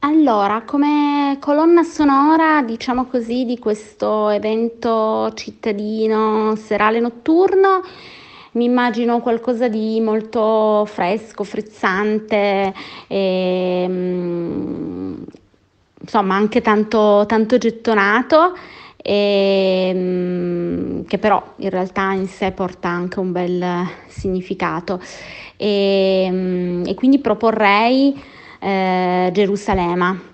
Allora, 0.00 0.62
come 0.62 1.38
colonna 1.40 1.84
sonora, 1.84 2.62
diciamo 2.62 3.06
così, 3.06 3.44
di 3.44 3.58
questo 3.58 4.28
evento 4.30 5.32
cittadino 5.34 6.56
serale 6.56 6.98
notturno, 6.98 7.80
mi 8.52 8.64
immagino 8.64 9.20
qualcosa 9.20 9.68
di 9.68 10.00
molto 10.00 10.84
fresco, 10.84 11.44
frizzante 11.44 12.74
e, 13.06 13.86
insomma 16.04 16.34
anche 16.34 16.60
tanto, 16.60 17.24
tanto 17.26 17.56
gettonato 17.56 18.54
e, 18.96 19.94
che 21.06 21.18
però 21.18 21.54
in 21.56 21.70
realtà 21.70 22.12
in 22.12 22.28
sé 22.28 22.52
porta 22.52 22.88
anche 22.88 23.20
un 23.20 23.32
bel 23.32 23.86
significato. 24.08 25.00
E, 25.56 26.82
e 26.86 26.94
quindi 26.94 27.18
proporrei 27.20 28.22
eh, 28.60 29.30
Gerusalemme. 29.32 30.33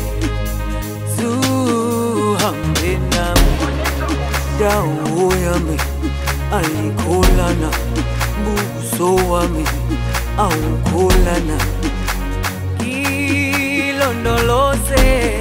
dawo 4.61 5.25
yami 5.45 5.77
ayikholana 6.57 7.69
buso 8.43 9.09
wami 9.31 9.65
awukholana. 10.37 11.57
Ngilondoloze 12.81 15.40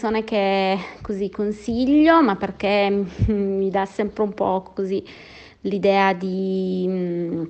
canzone 0.00 0.24
che 0.24 0.78
così 1.02 1.28
consiglio, 1.28 2.22
ma 2.22 2.34
perché 2.36 3.04
mi 3.28 3.68
dà 3.68 3.84
sempre 3.84 4.22
un 4.22 4.32
po' 4.32 4.70
così 4.74 5.04
l'idea 5.62 6.14
di 6.14 6.86
mm, 6.88 7.44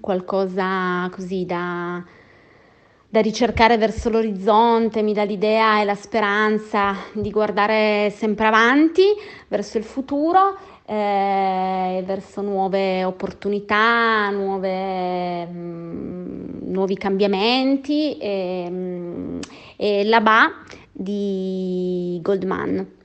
qualcosa 0.00 1.08
così 1.10 1.44
da, 1.44 2.00
da 3.08 3.20
ricercare 3.20 3.76
verso 3.78 4.10
l'orizzonte, 4.10 5.02
mi 5.02 5.12
dà 5.12 5.24
l'idea 5.24 5.80
e 5.80 5.84
la 5.84 5.96
speranza 5.96 6.94
di 7.12 7.32
guardare 7.32 8.12
sempre 8.14 8.46
avanti, 8.46 9.02
verso 9.48 9.76
il 9.76 9.84
futuro, 9.84 10.56
eh, 10.86 12.00
verso 12.06 12.42
nuove 12.42 13.02
opportunità, 13.02 14.30
nuove, 14.30 15.46
mh, 15.46 16.58
nuovi 16.70 16.96
cambiamenti. 16.96 18.18
E, 18.18 18.70
mh, 18.70 19.38
e 19.76 20.04
la 20.04 20.20
BA 20.20 20.52
di 20.94 22.20
Goldman. 22.22 23.02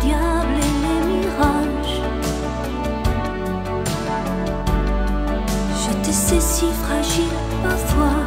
diable 0.00 0.56
et 0.56 0.74
les 0.84 1.00
mirages. 1.08 2.00
J'étais 5.82 6.12
si 6.40 6.66
fragile 6.82 7.36
parfois. 7.62 8.19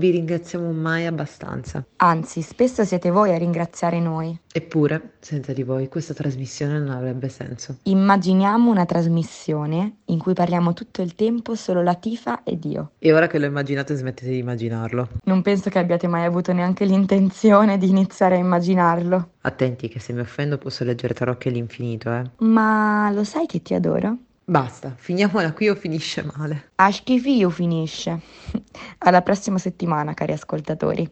Vi 0.00 0.10
ringraziamo 0.10 0.72
mai 0.72 1.06
abbastanza. 1.06 1.84
Anzi, 1.96 2.40
spesso 2.40 2.84
siete 2.84 3.10
voi 3.10 3.32
a 3.32 3.38
ringraziare 3.38 4.00
noi. 4.00 4.36
Eppure, 4.52 5.12
senza 5.20 5.52
di 5.52 5.62
voi, 5.62 5.88
questa 5.88 6.14
trasmissione 6.14 6.78
non 6.78 6.88
avrebbe 6.88 7.28
senso. 7.28 7.76
Immaginiamo 7.82 8.70
una 8.70 8.86
trasmissione 8.86 9.98
in 10.06 10.18
cui 10.18 10.32
parliamo 10.32 10.72
tutto 10.72 11.02
il 11.02 11.14
tempo 11.14 11.54
solo 11.54 11.82
Latifa 11.82 12.42
ed 12.42 12.64
io. 12.64 12.92
E 12.98 13.12
ora 13.12 13.26
che 13.28 13.38
lo 13.38 13.44
immaginate, 13.44 13.94
smettete 13.94 14.30
di 14.30 14.38
immaginarlo. 14.38 15.08
Non 15.24 15.42
penso 15.42 15.68
che 15.70 15.78
abbiate 15.78 16.08
mai 16.08 16.24
avuto 16.24 16.52
neanche 16.52 16.86
l'intenzione 16.86 17.78
di 17.78 17.88
iniziare 17.88 18.36
a 18.36 18.38
immaginarlo. 18.38 19.32
Attenti 19.42 19.88
che 19.88 20.00
se 20.00 20.12
mi 20.14 20.20
offendo 20.20 20.56
posso 20.58 20.82
leggere 20.82 21.14
tarocchi 21.14 21.48
all'infinito, 21.48 22.10
eh. 22.10 22.22
Ma 22.38 23.10
lo 23.12 23.22
sai 23.22 23.46
che 23.46 23.60
ti 23.60 23.74
adoro? 23.74 24.16
Basta, 24.44 24.94
finiamola 24.96 25.52
qui 25.52 25.68
o 25.68 25.74
finisce 25.74 26.22
male. 26.22 26.72
A 26.76 26.90
schifio 26.90 27.50
finisce. 27.50 28.20
Alla 28.98 29.22
prossima 29.22 29.58
settimana, 29.58 30.14
cari 30.14 30.32
ascoltatori. 30.32 31.08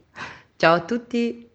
Ciao 0.55 0.75
a 0.75 0.81
tutti! 0.81 1.48